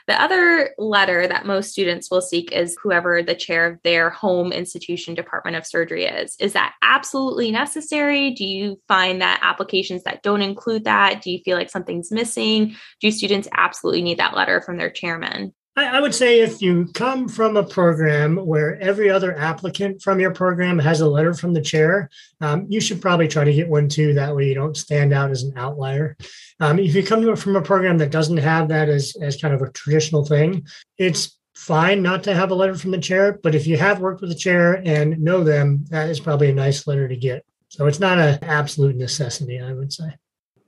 The 0.07 0.21
other 0.21 0.71
letter 0.77 1.27
that 1.27 1.45
most 1.45 1.71
students 1.71 2.11
will 2.11 2.21
seek 2.21 2.51
is 2.51 2.77
whoever 2.81 3.23
the 3.23 3.35
chair 3.35 3.65
of 3.65 3.79
their 3.83 4.09
home 4.09 4.51
institution 4.51 5.15
department 5.15 5.55
of 5.55 5.65
surgery 5.65 6.05
is. 6.05 6.35
Is 6.39 6.53
that 6.53 6.73
absolutely 6.81 7.51
necessary? 7.51 8.31
Do 8.31 8.45
you 8.45 8.81
find 8.87 9.21
that 9.21 9.39
applications 9.41 10.03
that 10.03 10.23
don't 10.23 10.41
include 10.41 10.83
that, 10.85 11.21
do 11.21 11.31
you 11.31 11.39
feel 11.43 11.57
like 11.57 11.69
something's 11.69 12.11
missing? 12.11 12.75
Do 12.99 13.11
students 13.11 13.47
absolutely 13.53 14.01
need 14.01 14.19
that 14.19 14.35
letter 14.35 14.61
from 14.61 14.77
their 14.77 14.91
chairman? 14.91 15.53
I, 15.75 15.97
I 15.97 15.99
would 15.99 16.13
say 16.13 16.41
if 16.41 16.61
you 16.61 16.87
come 16.93 17.27
from 17.27 17.57
a 17.57 17.63
program 17.63 18.37
where 18.37 18.79
every 18.79 19.09
other 19.09 19.37
applicant 19.37 20.01
from 20.01 20.19
your 20.19 20.31
program 20.31 20.77
has 20.79 21.01
a 21.01 21.07
letter 21.07 21.33
from 21.33 21.53
the 21.53 21.61
chair, 21.61 22.09
um, 22.41 22.67
you 22.69 22.79
should 22.79 23.01
probably 23.01 23.27
try 23.27 23.43
to 23.43 23.53
get 23.53 23.69
one 23.69 23.89
too. 23.89 24.13
That 24.13 24.35
way 24.35 24.47
you 24.47 24.53
don't 24.53 24.77
stand 24.77 25.13
out 25.13 25.31
as 25.31 25.43
an 25.43 25.53
outlier. 25.57 26.15
Um, 26.59 26.79
if 26.79 26.93
you 26.93 27.03
come 27.03 27.35
from 27.35 27.55
a 27.55 27.61
program 27.61 27.97
that 27.97 28.11
doesn't 28.11 28.37
have 28.37 28.67
that 28.69 28.89
as, 28.89 29.15
as 29.21 29.41
kind 29.41 29.53
of 29.53 29.61
a 29.61 29.71
traditional 29.71 30.25
thing, 30.25 30.67
it's 30.97 31.39
fine 31.55 32.01
not 32.01 32.23
to 32.23 32.35
have 32.35 32.51
a 32.51 32.55
letter 32.55 32.75
from 32.75 32.91
the 32.91 32.99
chair. 32.99 33.39
But 33.41 33.55
if 33.55 33.65
you 33.65 33.77
have 33.77 33.99
worked 33.99 34.21
with 34.21 34.29
the 34.29 34.35
chair 34.35 34.81
and 34.85 35.19
know 35.19 35.43
them, 35.43 35.85
that 35.89 36.09
is 36.09 36.19
probably 36.19 36.49
a 36.49 36.55
nice 36.55 36.85
letter 36.85 37.07
to 37.07 37.15
get. 37.15 37.45
So 37.69 37.87
it's 37.87 37.99
not 37.99 38.19
an 38.19 38.43
absolute 38.43 38.95
necessity, 38.95 39.59
I 39.59 39.73
would 39.73 39.91
say. 39.91 40.13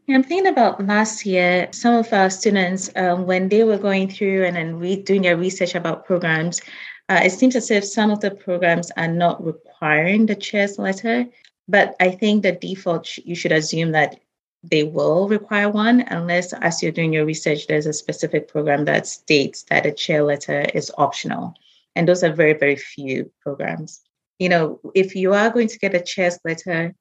I'm 0.08 0.24
thinking 0.24 0.48
about 0.48 0.86
last 0.86 1.26
year, 1.26 1.68
some 1.72 1.96
of 1.96 2.13
our 2.13 2.30
students, 2.30 2.91
um, 2.96 3.26
when 3.26 3.50
they 3.50 3.63
were 3.63 3.80
going 3.80 4.08
through 4.10 4.46
and 4.46 4.56
then 4.56 4.78
re- 4.78 5.02
doing 5.02 5.24
their 5.24 5.36
research 5.36 5.74
about 5.74 6.06
programs, 6.06 6.62
uh, 7.10 7.22
it 7.24 7.32
seems 7.32 7.56
as 7.56 7.72
if 7.72 7.84
some 7.84 8.12
of 8.12 8.20
the 8.20 8.30
programs 8.30 8.91
are 8.98 9.08
not 9.08 9.44
requiring 9.44 10.28
the 10.28 10.36
chair's 10.36 10.78
letter. 10.78 11.26
But 11.68 11.96
I 12.00 12.12
think 12.12 12.44
the 12.44 12.52
default, 12.52 13.18
you 13.18 13.34
should 13.34 13.52
assume 13.52 13.94
that 13.94 14.20
they 14.62 14.84
will 14.84 15.28
require 15.28 15.70
one 15.70 16.02
unless, 16.02 16.54
as 16.54 16.84
you're 16.84 16.91
doing 16.91 17.13
your 17.13 17.26
research, 17.26 17.65
there's 17.65 17.88
a 17.88 17.94
specific 17.94 18.48
program 18.48 18.86
that 18.86 19.08
states 19.08 19.63
that 19.70 19.88
a 19.88 19.91
chair 19.91 20.24
letter 20.24 20.62
is 20.76 20.91
optional. 21.00 21.56
And 21.96 22.08
those 22.08 22.24
are 22.24 22.32
very, 22.32 22.54
very 22.54 22.76
few 22.76 23.32
programs. 23.41 24.02
You 24.38 24.50
know, 24.50 24.80
if 24.94 25.15
you 25.15 25.34
are 25.34 25.50
going 25.50 25.70
to 25.70 25.80
get 25.80 25.96
a 25.96 26.02
chair's 26.02 26.38
letter, 26.46 26.94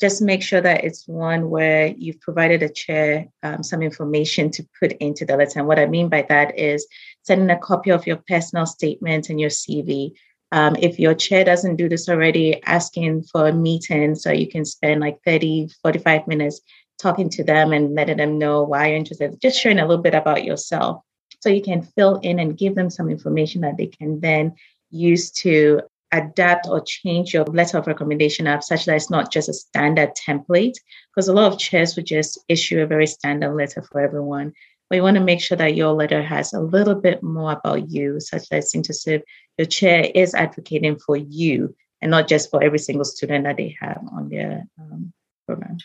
just 0.00 0.22
make 0.22 0.42
sure 0.42 0.60
that 0.60 0.82
it's 0.82 1.06
one 1.06 1.50
where 1.50 1.88
you've 1.88 2.20
provided 2.20 2.62
a 2.62 2.68
chair 2.68 3.28
um, 3.42 3.62
some 3.62 3.82
information 3.82 4.50
to 4.50 4.66
put 4.80 4.92
into 4.92 5.26
the 5.26 5.36
letter. 5.36 5.58
And 5.58 5.68
what 5.68 5.78
I 5.78 5.86
mean 5.86 6.08
by 6.08 6.22
that 6.28 6.58
is 6.58 6.86
sending 7.22 7.50
a 7.50 7.58
copy 7.58 7.90
of 7.90 8.06
your 8.06 8.16
personal 8.26 8.66
statement 8.66 9.28
and 9.28 9.38
your 9.38 9.50
CV. 9.50 10.12
Um, 10.52 10.74
if 10.80 10.98
your 10.98 11.14
chair 11.14 11.44
doesn't 11.44 11.76
do 11.76 11.88
this 11.88 12.08
already, 12.08 12.62
asking 12.64 13.24
for 13.24 13.48
a 13.48 13.52
meeting 13.52 14.14
so 14.14 14.32
you 14.32 14.48
can 14.48 14.64
spend 14.64 15.00
like 15.00 15.18
30, 15.24 15.68
45 15.82 16.26
minutes 16.26 16.60
talking 16.98 17.28
to 17.30 17.44
them 17.44 17.72
and 17.72 17.94
letting 17.94 18.16
them 18.16 18.38
know 18.38 18.62
why 18.62 18.88
you're 18.88 18.96
interested, 18.96 19.40
just 19.40 19.60
sharing 19.60 19.78
a 19.78 19.86
little 19.86 20.02
bit 20.02 20.14
about 20.14 20.44
yourself. 20.44 21.02
So 21.40 21.48
you 21.48 21.62
can 21.62 21.82
fill 21.82 22.16
in 22.16 22.38
and 22.38 22.58
give 22.58 22.74
them 22.74 22.90
some 22.90 23.08
information 23.08 23.60
that 23.62 23.76
they 23.76 23.86
can 23.86 24.20
then 24.20 24.54
use 24.90 25.30
to 25.30 25.82
adapt 26.12 26.66
or 26.68 26.80
change 26.80 27.32
your 27.32 27.44
letter 27.44 27.78
of 27.78 27.86
recommendation 27.86 28.46
up 28.46 28.62
such 28.62 28.84
that 28.84 28.96
it's 28.96 29.10
not 29.10 29.32
just 29.32 29.48
a 29.48 29.52
standard 29.52 30.10
template 30.14 30.74
because 31.10 31.28
a 31.28 31.32
lot 31.32 31.52
of 31.52 31.58
chairs 31.58 31.96
would 31.96 32.06
just 32.06 32.38
issue 32.48 32.80
a 32.80 32.86
very 32.86 33.06
standard 33.06 33.54
letter 33.54 33.82
for 33.82 34.00
everyone. 34.00 34.52
But 34.88 34.96
you 34.96 35.02
want 35.02 35.16
to 35.16 35.22
make 35.22 35.40
sure 35.40 35.56
that 35.56 35.76
your 35.76 35.92
letter 35.92 36.22
has 36.22 36.52
a 36.52 36.60
little 36.60 36.96
bit 36.96 37.22
more 37.22 37.52
about 37.52 37.90
you 37.90 38.18
such 38.18 38.48
that 38.48 38.58
it 38.58 38.68
seems 38.68 38.90
as 38.90 39.06
your 39.06 39.66
chair 39.66 40.10
is 40.14 40.34
advocating 40.34 40.98
for 40.98 41.16
you 41.16 41.76
and 42.02 42.10
not 42.10 42.28
just 42.28 42.50
for 42.50 42.62
every 42.62 42.78
single 42.78 43.04
student 43.04 43.44
that 43.44 43.56
they 43.56 43.76
have 43.80 44.02
on 44.12 44.28
their 44.28 44.64
um, 44.80 45.12
program 45.46 45.78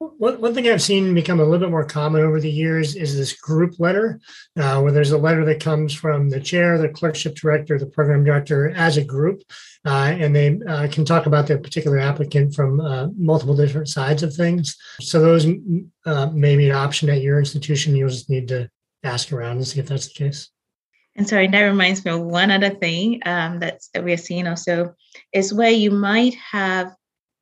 one, 0.00 0.40
one 0.40 0.54
thing 0.54 0.66
I've 0.66 0.80
seen 0.80 1.14
become 1.14 1.40
a 1.40 1.44
little 1.44 1.66
bit 1.66 1.70
more 1.70 1.84
common 1.84 2.22
over 2.22 2.40
the 2.40 2.50
years 2.50 2.96
is 2.96 3.16
this 3.16 3.34
group 3.34 3.78
letter, 3.78 4.18
uh, 4.58 4.80
where 4.80 4.92
there's 4.92 5.10
a 5.10 5.18
letter 5.18 5.44
that 5.44 5.60
comes 5.60 5.92
from 5.92 6.30
the 6.30 6.40
chair, 6.40 6.78
the 6.78 6.88
clerkship 6.88 7.34
director, 7.34 7.78
the 7.78 7.86
program 7.86 8.24
director 8.24 8.70
as 8.70 8.96
a 8.96 9.04
group, 9.04 9.42
uh, 9.84 10.14
and 10.18 10.34
they 10.34 10.58
uh, 10.66 10.88
can 10.90 11.04
talk 11.04 11.26
about 11.26 11.46
their 11.46 11.58
particular 11.58 11.98
applicant 11.98 12.54
from 12.54 12.80
uh, 12.80 13.08
multiple 13.16 13.54
different 13.54 13.88
sides 13.88 14.22
of 14.22 14.34
things. 14.34 14.74
So 15.00 15.20
those 15.20 15.46
uh, 16.06 16.26
may 16.30 16.56
be 16.56 16.70
an 16.70 16.76
option 16.76 17.10
at 17.10 17.20
your 17.20 17.38
institution. 17.38 17.94
You'll 17.94 18.08
just 18.08 18.30
need 18.30 18.48
to 18.48 18.70
ask 19.04 19.32
around 19.32 19.58
and 19.58 19.68
see 19.68 19.80
if 19.80 19.86
that's 19.86 20.08
the 20.08 20.14
case. 20.14 20.48
And 21.14 21.28
sorry, 21.28 21.48
that 21.48 21.60
reminds 21.60 22.04
me 22.06 22.12
of 22.12 22.20
one 22.22 22.50
other 22.50 22.70
thing 22.70 23.20
um, 23.26 23.58
that 23.58 23.80
we're 23.96 24.16
seeing 24.16 24.46
also 24.46 24.94
is 25.34 25.52
where 25.52 25.70
you 25.70 25.90
might 25.90 26.34
have, 26.36 26.94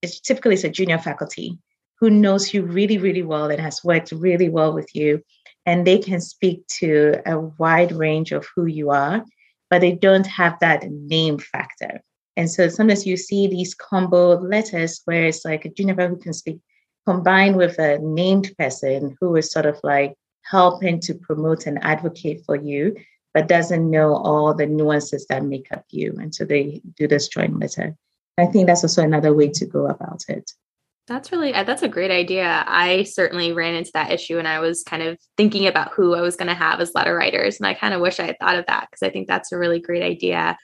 it's 0.03 0.19
typically 0.19 0.55
it's 0.55 0.65
a 0.65 0.71
junior 0.71 0.99
faculty 0.99 1.59
who 2.01 2.11
knows 2.11 2.55
you 2.55 2.63
really, 2.63 2.99
really 2.99 3.23
well 3.23 3.51
and 3.51 3.61
has 3.61 3.85
worked 3.85 4.13
really 4.13 4.49
well 4.49 4.73
with 4.73 4.95
you. 4.95 5.23
And 5.67 5.87
they 5.87 5.99
can 5.99 6.21
speak 6.21 6.67
to 6.79 7.21
a 7.27 7.39
wide 7.39 7.93
range 7.93 8.33
of 8.33 8.47
who 8.55 8.67
you 8.67 8.91
are, 8.91 9.25
but 9.69 9.81
they 9.81 9.93
don't 9.93 10.27
have 10.27 10.59
that 10.61 10.89
name 10.91 11.39
factor. 11.39 12.01
And 12.37 12.51
so 12.51 12.69
sometimes 12.69 13.07
you 13.07 13.17
see 13.17 13.49
these 13.49 13.75
combo 13.75 14.39
letters 14.39 15.03
where 15.05 15.27
it's 15.27 15.45
like 15.45 15.65
a 15.65 15.71
junior 15.71 16.09
who 16.09 16.17
can 16.17 16.33
speak 16.33 16.59
combined 17.05 17.57
with 17.57 17.79
a 17.79 17.99
named 17.99 18.53
person 18.59 19.17
who 19.21 19.35
is 19.35 19.51
sort 19.51 19.67
of 19.67 19.81
like 19.83 20.15
helping 20.43 21.01
to 21.01 21.15
promote 21.15 21.67
and 21.67 21.83
advocate 21.83 22.43
for 22.47 22.57
you, 22.57 22.95
but 23.35 23.49
doesn't 23.49 23.91
know 23.91 24.15
all 24.15 24.55
the 24.55 24.67
nuances 24.67 25.27
that 25.27 25.45
make 25.45 25.69
up 25.73 25.85
you. 25.91 26.15
And 26.21 26.35
so 26.35 26.45
they 26.45 26.81
do 26.97 27.09
this 27.09 27.29
joint 27.29 27.59
letter. 27.59 27.97
I 28.39 28.47
think 28.47 28.67
that's 28.67 28.85
also 28.85 29.03
another 29.03 29.35
way 29.35 29.49
to 29.49 29.67
go 29.67 29.87
about 29.87 30.23
it. 30.29 30.53
That's 31.09 31.33
really 31.33 31.55
uh, 31.55 31.65
that's 31.65 31.83
a 31.83 31.89
great 31.89 32.11
idea. 32.11 32.65
I 32.67 33.05
certainly 33.05 33.53
ran 33.53 33.75
into 33.75 33.91
that 33.95 34.13
issue 34.13 34.39
and 34.39 34.47
I 34.47 34.61
was 34.61 34.83
kind 34.83 35.03
of 35.03 35.19
thinking 35.39 35.67
about 35.67 35.93
who 35.93 36.15
I 36.15 36.21
was 36.21 36.37
going 36.37 36.49
to 36.49 36.55
have 36.55 36.81
as 36.81 36.95
letter 36.95 37.17
writers 37.17 37.59
and 37.59 37.67
I 37.67 37.73
kind 37.73 37.95
of 37.95 38.03
wish 38.03 38.21
I 38.21 38.27
had 38.27 38.39
thought 38.39 38.59
of 38.59 38.67
that 38.67 38.89
because 38.91 39.03
I 39.03 39.11
think 39.11 39.27
that's 39.27 39.51
a 39.51 39.59
really 39.59 39.81
great 39.81 40.03
idea. 40.03 40.59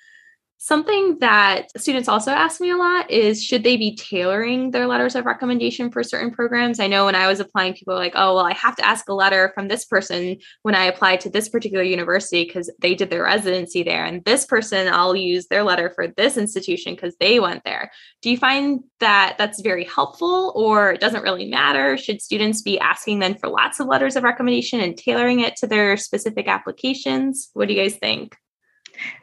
Something 0.59 1.19
that 1.19 1.67
students 1.79 2.09
also 2.09 2.31
ask 2.31 2.59
me 2.59 2.71
a 2.71 2.77
lot 2.77 3.11
is 3.11 3.45
should 3.45 3.65
they 3.65 3.77
be 3.77 3.97
tailoring 3.97 4.71
their 4.71 4.87
letters 4.87 5.15
of 5.15 5.27
recommendation 5.27 5.91
for 5.91 6.03
certain 6.03 6.31
programs? 6.31 6.81
I 6.81 6.87
know 6.87 7.05
when 7.05 7.15
I 7.15 7.27
was 7.27 7.39
applying, 7.39 7.75
people 7.75 7.93
were 7.93 8.01
like, 8.01 8.15
oh, 8.15 8.37
well, 8.37 8.47
I 8.47 8.55
have 8.55 8.75
to 8.77 8.87
ask 8.87 9.07
a 9.09 9.15
letter 9.15 9.53
from 9.55 9.69
this 9.69 9.85
person 9.85 10.39
when 10.63 10.75
I 10.75 10.85
apply 10.85 11.17
to 11.17 11.29
this 11.29 11.51
particular 11.51 11.85
university 11.85 12.45
because 12.45 12.73
they 12.81 12.95
did 12.95 13.11
their 13.11 13.25
residency 13.25 13.83
there. 13.83 14.07
And 14.07 14.25
this 14.25 14.47
person, 14.47 14.89
I'll 14.89 15.15
use 15.15 15.49
their 15.49 15.65
letter 15.65 15.93
for 15.95 16.07
this 16.07 16.39
institution 16.39 16.95
because 16.95 17.15
they 17.21 17.41
went 17.41 17.65
there. 17.65 17.91
Do 18.23 18.31
you 18.31 18.39
find 18.39 18.81
that 19.01 19.35
that's 19.37 19.61
very 19.61 19.85
helpful 19.85 20.53
or 20.57 20.93
it 20.93 21.01
doesn't 21.01 21.25
really 21.25 21.51
matter? 21.51 21.99
Should 21.99 22.23
students 22.23 22.63
be 22.63 22.79
asking 22.79 23.19
then 23.19 23.35
for 23.35 23.51
lots 23.51 23.81
of 23.81 23.87
letters 23.87 24.17
of 24.17 24.23
recommendation 24.23 24.81
and 24.81 24.97
tailoring 24.97 25.41
it 25.41 25.57
to 25.57 25.67
their 25.67 25.99
specific 25.99 26.49
applications? 26.49 27.51
What 27.53 27.69
do 27.69 27.75
you 27.75 27.83
guys 27.83 27.97
think? 27.97 28.37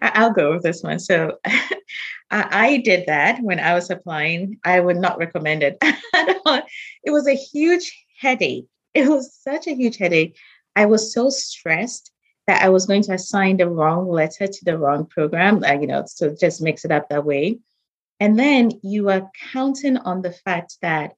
I'll 0.02 0.34
go 0.34 0.54
with 0.54 0.64
this 0.64 0.84
one. 0.84 1.00
So 1.00 1.38
I 2.32 2.78
did 2.78 3.06
that 3.08 3.42
when 3.42 3.60
I 3.60 3.74
was 3.74 3.90
applying. 3.90 4.58
I 4.64 4.80
would 4.80 4.98
not 4.98 5.18
recommend 5.18 5.64
it. 5.64 5.78
it 5.82 7.12
was 7.12 7.28
a 7.28 7.36
huge 7.36 8.06
headache. 8.20 8.68
It 8.94 9.08
was 9.08 9.36
such 9.36 9.68
a 9.68 9.76
huge 9.76 9.98
headache. 9.98 10.38
I 10.76 10.86
was 10.86 11.14
so 11.14 11.30
stressed 11.30 12.12
that 12.48 12.64
I 12.64 12.70
was 12.70 12.86
going 12.86 13.04
to 13.04 13.14
assign 13.14 13.58
the 13.58 13.70
wrong 13.70 14.10
letter 14.10 14.48
to 14.48 14.66
the 14.66 14.78
wrong 14.78 15.06
program. 15.06 15.64
You 15.64 15.88
know, 15.88 16.04
so 16.08 16.36
just 16.40 16.62
mix 16.62 16.86
it 16.86 16.92
up 16.92 17.10
that 17.10 17.26
way. 17.26 17.60
And 18.20 18.38
then 18.38 18.72
you 18.84 19.10
are 19.10 19.32
counting 19.52 19.98
on 19.98 20.22
the 20.22 20.32
fact 20.32 20.78
that 20.82 21.14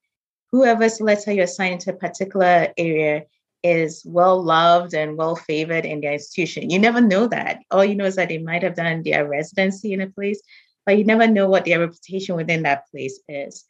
whoever's 0.52 1.02
letter 1.02 1.32
you're 1.32 1.44
assigning 1.44 1.80
to 1.80 1.92
a 1.92 1.96
particular 1.96 2.70
area 2.78 3.26
is 3.64 4.04
well 4.06 4.42
loved 4.44 4.94
and 4.94 5.18
well 5.18 5.36
favored 5.36 5.86
in 5.86 6.02
their 6.02 6.14
institution. 6.14 6.70
You 6.70 6.80
never 6.80 7.02
know 7.02 7.28
that. 7.28 7.60
All 7.72 7.86
you 7.86 7.96
know 7.96 8.06
is 8.06 8.16
that 8.18 8.30
they 8.30 8.38
might 8.38 8.64
have 8.64 8.76
done 8.76 9.04
their 9.04 9.28
residency 9.28 9.94
in 9.94 10.02
a 10.02 10.08
place, 10.08 10.42
but 10.86 10.98
you 10.98 11.06
never 11.06 11.28
know 11.28 11.48
what 11.48 11.66
their 11.66 11.80
reputation 11.80 12.36
within 12.36 12.64
that 12.64 12.88
place 12.92 13.20
is. 13.28 13.66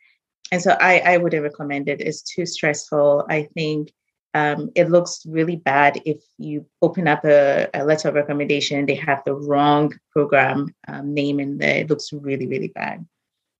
And 0.51 0.61
so 0.61 0.75
I, 0.79 0.99
I 0.99 1.17
wouldn't 1.17 1.43
recommend 1.43 1.89
it. 1.89 2.01
It's 2.01 2.21
too 2.21 2.45
stressful. 2.45 3.25
I 3.29 3.47
think 3.53 3.91
um, 4.33 4.71
it 4.75 4.89
looks 4.89 5.25
really 5.27 5.57
bad 5.57 6.01
if 6.05 6.17
you 6.39 6.65
open 6.81 7.07
up 7.07 7.23
a, 7.23 7.69
a, 7.73 7.85
letter 7.85 8.09
of 8.09 8.15
recommendation, 8.15 8.85
they 8.85 8.95
have 8.95 9.21
the 9.25 9.35
wrong 9.35 9.93
program 10.11 10.73
um, 10.87 11.13
name 11.13 11.39
in 11.39 11.59
there. 11.59 11.81
It 11.81 11.89
looks 11.89 12.11
really, 12.11 12.47
really 12.47 12.69
bad 12.69 13.05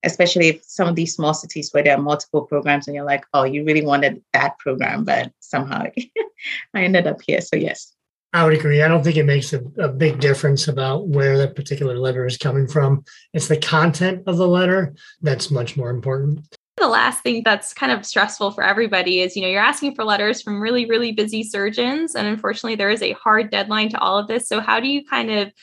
especially 0.04 0.48
if 0.50 0.64
some 0.64 0.88
of 0.88 0.96
these 0.96 1.16
small 1.16 1.34
cities 1.34 1.72
where 1.72 1.84
there 1.84 1.96
are 1.96 2.02
multiple 2.02 2.42
programs 2.42 2.88
and 2.88 2.96
you're 2.96 3.06
like, 3.06 3.26
oh, 3.34 3.44
you 3.44 3.64
really 3.64 3.86
wanted 3.86 4.22
that 4.34 4.58
program, 4.60 5.04
but 5.04 5.32
somehow 5.40 5.84
I 6.74 6.84
ended 6.84 7.08
up 7.08 7.22
here. 7.26 7.42
So, 7.42 7.56
yes. 7.56 7.94
I 8.34 8.44
would 8.44 8.54
agree. 8.54 8.82
I 8.82 8.88
don't 8.88 9.04
think 9.04 9.18
it 9.18 9.26
makes 9.26 9.54
a, 9.54 9.62
a 9.78 9.88
big 9.88 10.20
difference 10.20 10.68
about 10.68 11.08
where 11.08 11.38
that 11.38 11.56
particular 11.56 11.98
letter 12.00 12.26
is 12.26 12.36
coming 12.36 12.68
from. 12.68 13.06
It's 13.34 13.48
the 13.48 13.58
content 13.58 14.24
of 14.26 14.38
the 14.38 14.48
letter 14.48 14.96
that's 15.22 15.52
much 15.52 15.78
more 15.78 15.92
important. 15.92 16.58
The 16.78 16.88
last 16.88 17.22
thing 17.22 17.44
that's 17.46 17.76
kind 17.76 17.92
of 17.92 18.04
stressful 18.04 18.52
for 18.52 18.64
everybody 18.64 19.22
is, 19.22 19.36
you 19.36 19.44
know, 19.44 19.48
you're 19.48 19.62
asking 19.62 19.94
for 19.94 20.04
letters 20.04 20.42
from 20.42 20.60
really, 20.60 20.86
really 20.86 21.12
busy 21.12 21.44
surgeons. 21.44 22.16
And 22.16 22.28
unfortunately, 22.28 22.76
there 22.76 22.90
is 22.90 23.04
a 23.04 23.12
hard 23.12 23.52
deadline 23.52 23.90
to 23.90 24.00
all 24.00 24.18
of 24.18 24.28
this. 24.28 24.48
So, 24.48 24.60
how 24.60 24.80
do 24.80 24.88
you 24.88 25.06
kind 25.06 25.30
of 25.30 25.54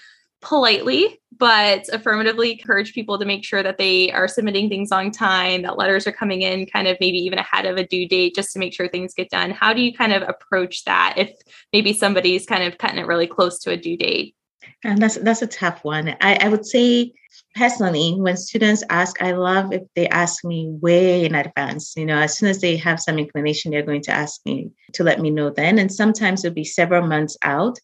politely 0.40 1.19
but 1.40 1.88
affirmatively 1.90 2.52
encourage 2.52 2.92
people 2.92 3.18
to 3.18 3.24
make 3.24 3.44
sure 3.44 3.62
that 3.62 3.78
they 3.78 4.12
are 4.12 4.28
submitting 4.28 4.68
things 4.68 4.92
on 4.92 5.10
time 5.10 5.62
that 5.62 5.78
letters 5.78 6.06
are 6.06 6.12
coming 6.12 6.42
in 6.42 6.66
kind 6.66 6.86
of 6.86 6.98
maybe 7.00 7.16
even 7.16 7.38
ahead 7.38 7.64
of 7.64 7.78
a 7.78 7.86
due 7.86 8.06
date 8.06 8.34
just 8.34 8.52
to 8.52 8.58
make 8.58 8.74
sure 8.74 8.86
things 8.88 9.14
get 9.14 9.30
done. 9.30 9.50
How 9.50 9.72
do 9.72 9.80
you 9.80 9.92
kind 9.92 10.12
of 10.12 10.22
approach 10.22 10.84
that 10.84 11.14
if 11.16 11.32
maybe 11.72 11.94
somebody's 11.94 12.44
kind 12.44 12.62
of 12.62 12.76
cutting 12.76 12.98
it 12.98 13.06
really 13.06 13.26
close 13.26 13.58
to 13.60 13.70
a 13.70 13.76
due 13.76 13.96
date? 13.96 14.36
And 14.84 15.00
that's 15.00 15.16
that's 15.16 15.40
a 15.40 15.46
tough 15.46 15.82
one. 15.82 16.14
I, 16.20 16.36
I 16.42 16.48
would 16.48 16.66
say 16.66 17.12
personally 17.56 18.14
when 18.18 18.36
students 18.36 18.84
ask 18.90 19.20
i 19.22 19.32
love 19.32 19.72
if 19.72 19.82
they 19.96 20.06
ask 20.08 20.44
me 20.44 20.68
way 20.82 21.24
in 21.24 21.34
advance. 21.34 21.94
You 21.96 22.04
know 22.04 22.18
as 22.18 22.36
soon 22.36 22.50
as 22.50 22.60
they 22.60 22.76
have 22.76 23.00
some 23.00 23.18
inclination 23.18 23.70
they're 23.70 23.82
going 23.82 24.02
to 24.02 24.12
ask 24.12 24.40
me 24.44 24.70
to 24.92 25.04
let 25.04 25.20
me 25.20 25.30
know 25.30 25.48
then. 25.48 25.78
And 25.78 25.90
sometimes 25.90 26.44
it'll 26.44 26.54
be 26.54 26.64
several 26.64 27.06
months 27.06 27.38
out 27.42 27.78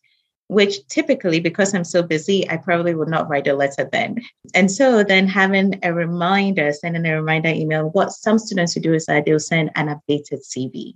which 0.49 0.87
typically, 0.89 1.41
because 1.41 1.75
I'm 1.75 1.85
so 1.85 2.03
busy, 2.03 2.49
I 2.49 2.57
probably 2.57 2.95
would 2.95 3.09
not 3.09 3.29
write 3.29 3.49
a 3.49 3.55
letter 3.55 3.89
then. 3.91 4.23
And 4.55 4.71
so 4.71 5.03
then 5.03 5.27
having 5.27 5.79
a 5.83 5.93
reminder, 5.93 6.73
sending 6.73 7.05
a 7.07 7.17
reminder 7.17 7.49
email, 7.49 7.91
what 7.91 8.13
some 8.13 8.39
students 8.39 8.75
who 8.75 8.81
do 8.81 8.95
is 8.95 9.07
that 9.07 9.25
they'll 9.25 9.41
send 9.41 9.71
an 9.75 9.89
updated 9.89 10.43
CV. 10.47 10.95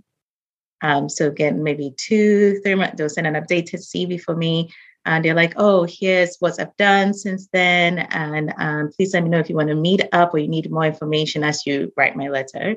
Um, 0.82 1.08
so 1.08 1.26
again, 1.26 1.62
maybe 1.62 1.94
two, 1.96 2.60
three 2.60 2.74
months, 2.74 2.94
they'll 2.96 3.08
send 3.08 3.26
an 3.26 3.34
updated 3.34 3.84
CV 3.84 4.20
for 4.20 4.36
me. 4.36 4.70
And 5.04 5.24
they're 5.24 5.34
like, 5.34 5.54
oh, 5.56 5.86
here's 5.88 6.36
what 6.40 6.60
I've 6.60 6.76
done 6.76 7.14
since 7.14 7.48
then. 7.52 7.98
And 7.98 8.52
um, 8.58 8.90
please 8.94 9.14
let 9.14 9.22
me 9.22 9.30
know 9.30 9.38
if 9.38 9.48
you 9.48 9.56
want 9.56 9.68
to 9.70 9.74
meet 9.74 10.06
up 10.12 10.34
or 10.34 10.38
you 10.38 10.48
need 10.48 10.70
more 10.70 10.84
information 10.84 11.42
as 11.42 11.66
you 11.66 11.92
write 11.96 12.16
my 12.16 12.28
letter. 12.28 12.76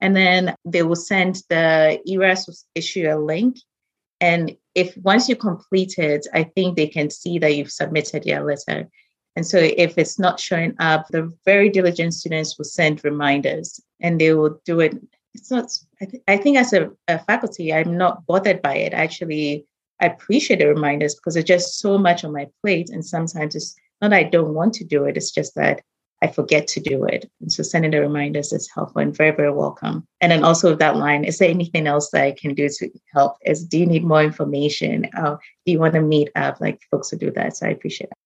And 0.00 0.14
then 0.14 0.54
they 0.64 0.82
will 0.82 0.96
send 0.96 1.42
the 1.48 2.00
ERAS 2.06 2.66
issue 2.74 3.08
a 3.10 3.16
link. 3.16 3.56
And 4.24 4.56
if 4.74 4.96
once 4.96 5.28
you 5.28 5.36
complete 5.36 5.98
it, 5.98 6.26
I 6.32 6.44
think 6.44 6.76
they 6.76 6.86
can 6.86 7.10
see 7.10 7.38
that 7.40 7.54
you've 7.54 7.70
submitted 7.70 8.24
your 8.24 8.42
letter. 8.42 8.88
And 9.36 9.46
so 9.46 9.58
if 9.58 9.98
it's 9.98 10.18
not 10.18 10.40
showing 10.40 10.74
up, 10.78 11.08
the 11.10 11.30
very 11.44 11.68
diligent 11.68 12.14
students 12.14 12.56
will 12.56 12.64
send 12.64 13.04
reminders 13.04 13.78
and 14.00 14.18
they 14.18 14.32
will 14.32 14.58
do 14.64 14.80
it. 14.80 14.96
It's 15.34 15.50
not, 15.50 15.66
I, 16.00 16.06
th- 16.06 16.22
I 16.26 16.38
think 16.38 16.56
as 16.56 16.72
a, 16.72 16.90
a 17.06 17.18
faculty, 17.18 17.74
I'm 17.74 17.98
not 17.98 18.24
bothered 18.24 18.62
by 18.62 18.76
it. 18.76 18.94
Actually, 18.94 19.66
I 20.00 20.06
appreciate 20.06 20.60
the 20.60 20.68
reminders 20.68 21.14
because 21.14 21.34
there's 21.34 21.44
just 21.44 21.78
so 21.78 21.98
much 21.98 22.24
on 22.24 22.32
my 22.32 22.46
plate. 22.62 22.88
And 22.88 23.04
sometimes 23.04 23.54
it's 23.54 23.76
not 24.00 24.14
I 24.14 24.22
don't 24.22 24.54
want 24.54 24.72
to 24.74 24.84
do 24.84 25.04
it, 25.04 25.18
it's 25.18 25.32
just 25.32 25.54
that 25.56 25.82
I 26.24 26.28
forget 26.28 26.66
to 26.68 26.80
do 26.80 27.04
it. 27.04 27.30
And 27.42 27.52
so 27.52 27.62
sending 27.62 27.90
the 27.90 28.00
reminders 28.00 28.50
is 28.50 28.70
helpful 28.74 29.02
and 29.02 29.14
very, 29.14 29.30
very 29.30 29.52
welcome. 29.52 30.06
And 30.22 30.32
then 30.32 30.42
also 30.42 30.70
with 30.70 30.78
that 30.78 30.96
line, 30.96 31.22
is 31.22 31.36
there 31.36 31.50
anything 31.50 31.86
else 31.86 32.08
that 32.10 32.22
I 32.22 32.32
can 32.32 32.54
do 32.54 32.66
to 32.66 32.90
help? 33.12 33.36
Is 33.44 33.62
do 33.62 33.78
you 33.78 33.84
need 33.84 34.04
more 34.04 34.22
information? 34.22 35.06
Oh, 35.18 35.36
do 35.66 35.72
you 35.72 35.78
want 35.78 35.92
to 35.94 36.00
meet 36.00 36.30
up? 36.34 36.62
Like 36.62 36.80
folks 36.90 37.10
to 37.10 37.16
do 37.16 37.30
that. 37.32 37.58
So 37.58 37.66
I 37.66 37.70
appreciate 37.70 38.08
it. 38.10 38.16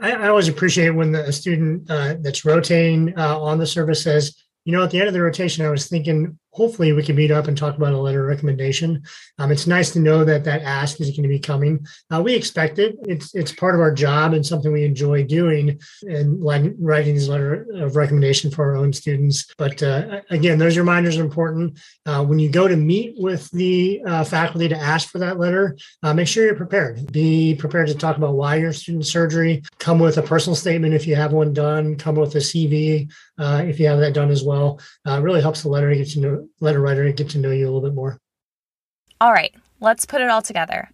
I, 0.00 0.12
I 0.12 0.28
always 0.28 0.46
appreciate 0.46 0.90
when 0.90 1.10
the 1.10 1.32
student 1.32 1.90
uh, 1.90 2.14
that's 2.20 2.44
rotating 2.44 3.18
uh, 3.18 3.40
on 3.40 3.58
the 3.58 3.66
service 3.66 4.04
says, 4.04 4.40
you 4.64 4.70
know, 4.70 4.84
at 4.84 4.92
the 4.92 5.00
end 5.00 5.08
of 5.08 5.14
the 5.14 5.22
rotation, 5.22 5.66
I 5.66 5.70
was 5.70 5.88
thinking 5.88 6.38
hopefully 6.50 6.92
we 6.92 7.02
can 7.02 7.16
meet 7.16 7.30
up 7.30 7.46
and 7.46 7.56
talk 7.56 7.76
about 7.76 7.92
a 7.92 7.98
letter 7.98 8.22
of 8.22 8.28
recommendation. 8.28 9.02
Um, 9.38 9.52
it's 9.52 9.66
nice 9.66 9.90
to 9.92 10.00
know 10.00 10.24
that 10.24 10.44
that 10.44 10.62
ask 10.62 11.00
is 11.00 11.10
going 11.10 11.22
to 11.22 11.28
be 11.28 11.38
coming. 11.38 11.86
Uh, 12.12 12.22
we 12.22 12.34
expect 12.34 12.78
it. 12.78 12.96
It's 13.02 13.34
it's 13.34 13.52
part 13.52 13.74
of 13.74 13.80
our 13.80 13.92
job 13.92 14.32
and 14.32 14.44
something 14.44 14.72
we 14.72 14.84
enjoy 14.84 15.24
doing 15.24 15.80
and 16.02 16.42
writing 16.42 17.14
these 17.14 17.28
letter 17.28 17.66
of 17.74 17.96
recommendation 17.96 18.50
for 18.50 18.64
our 18.64 18.76
own 18.76 18.92
students. 18.92 19.46
But 19.56 19.82
uh, 19.82 20.20
again, 20.30 20.58
those 20.58 20.78
reminders 20.78 21.16
are 21.18 21.24
important. 21.24 21.78
Uh, 22.06 22.24
when 22.24 22.38
you 22.38 22.48
go 22.50 22.66
to 22.66 22.76
meet 22.76 23.14
with 23.16 23.50
the 23.50 24.02
uh, 24.06 24.24
faculty 24.24 24.68
to 24.68 24.76
ask 24.76 25.10
for 25.10 25.18
that 25.18 25.38
letter, 25.38 25.76
uh, 26.02 26.14
make 26.14 26.28
sure 26.28 26.44
you're 26.44 26.54
prepared. 26.54 27.12
Be 27.12 27.54
prepared 27.54 27.88
to 27.88 27.94
talk 27.94 28.16
about 28.16 28.34
why 28.34 28.56
you're 28.56 28.72
student 28.72 29.06
surgery. 29.06 29.62
Come 29.78 29.98
with 29.98 30.18
a 30.18 30.22
personal 30.22 30.56
statement 30.56 30.94
if 30.94 31.06
you 31.06 31.14
have 31.16 31.32
one 31.32 31.52
done. 31.52 31.96
Come 31.96 32.16
with 32.16 32.34
a 32.34 32.38
CV 32.38 33.10
uh, 33.38 33.62
if 33.66 33.78
you 33.78 33.86
have 33.86 34.00
that 34.00 34.14
done 34.14 34.30
as 34.30 34.42
well. 34.42 34.80
really 35.06 35.40
helps 35.40 35.62
the 35.62 35.68
letter 35.68 35.90
to 35.90 35.96
get 35.96 36.08
to 36.10 36.20
know 36.20 36.37
letter 36.60 36.80
writer 36.80 37.10
get 37.12 37.30
to 37.30 37.38
know 37.38 37.50
you 37.50 37.64
a 37.64 37.70
little 37.70 37.80
bit 37.80 37.94
more. 37.94 38.18
All 39.20 39.32
right, 39.32 39.54
let's 39.80 40.06
put 40.06 40.20
it 40.20 40.30
all 40.30 40.42
together. 40.42 40.90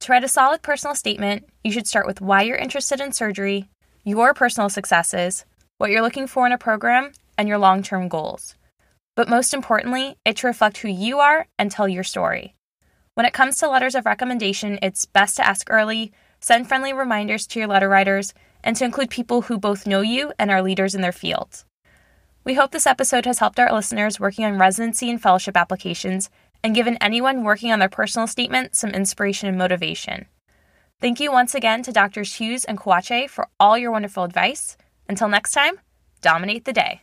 To 0.00 0.12
write 0.12 0.24
a 0.24 0.28
solid 0.28 0.62
personal 0.62 0.96
statement, 0.96 1.48
you 1.62 1.70
should 1.70 1.86
start 1.86 2.06
with 2.06 2.20
why 2.20 2.42
you're 2.42 2.56
interested 2.56 3.00
in 3.00 3.12
surgery, 3.12 3.68
your 4.04 4.34
personal 4.34 4.68
successes, 4.68 5.44
what 5.78 5.90
you're 5.90 6.02
looking 6.02 6.26
for 6.26 6.44
in 6.44 6.52
a 6.52 6.58
program, 6.58 7.12
and 7.38 7.48
your 7.48 7.58
long 7.58 7.82
term 7.82 8.08
goals. 8.08 8.56
But 9.14 9.28
most 9.28 9.54
importantly, 9.54 10.16
it 10.24 10.38
should 10.38 10.48
reflect 10.48 10.78
who 10.78 10.88
you 10.88 11.18
are 11.18 11.46
and 11.58 11.70
tell 11.70 11.88
your 11.88 12.04
story. 12.04 12.54
When 13.14 13.26
it 13.26 13.34
comes 13.34 13.58
to 13.58 13.68
letters 13.68 13.94
of 13.94 14.06
recommendation, 14.06 14.78
it's 14.82 15.06
best 15.06 15.36
to 15.36 15.46
ask 15.46 15.68
early, 15.70 16.12
send 16.40 16.66
friendly 16.66 16.92
reminders 16.92 17.46
to 17.48 17.58
your 17.58 17.68
letter 17.68 17.88
writers, 17.88 18.32
and 18.64 18.74
to 18.76 18.84
include 18.84 19.10
people 19.10 19.42
who 19.42 19.58
both 19.58 19.86
know 19.86 20.00
you 20.00 20.32
and 20.38 20.50
are 20.50 20.62
leaders 20.62 20.94
in 20.94 21.00
their 21.00 21.12
fields. 21.12 21.64
We 22.44 22.54
hope 22.54 22.72
this 22.72 22.88
episode 22.88 23.24
has 23.26 23.38
helped 23.38 23.60
our 23.60 23.72
listeners 23.72 24.18
working 24.18 24.44
on 24.44 24.58
residency 24.58 25.08
and 25.08 25.22
fellowship 25.22 25.56
applications 25.56 26.28
and 26.64 26.74
given 26.74 26.96
anyone 27.00 27.44
working 27.44 27.70
on 27.70 27.78
their 27.78 27.88
personal 27.88 28.26
statement 28.26 28.74
some 28.74 28.90
inspiration 28.90 29.48
and 29.48 29.56
motivation. 29.56 30.26
Thank 31.00 31.20
you 31.20 31.30
once 31.30 31.54
again 31.54 31.82
to 31.84 31.92
Drs. 31.92 32.34
Hughes 32.34 32.64
and 32.64 32.78
Kwakye 32.78 33.30
for 33.30 33.48
all 33.60 33.78
your 33.78 33.92
wonderful 33.92 34.24
advice. 34.24 34.76
Until 35.08 35.28
next 35.28 35.52
time, 35.52 35.74
dominate 36.20 36.64
the 36.64 36.72
day. 36.72 37.02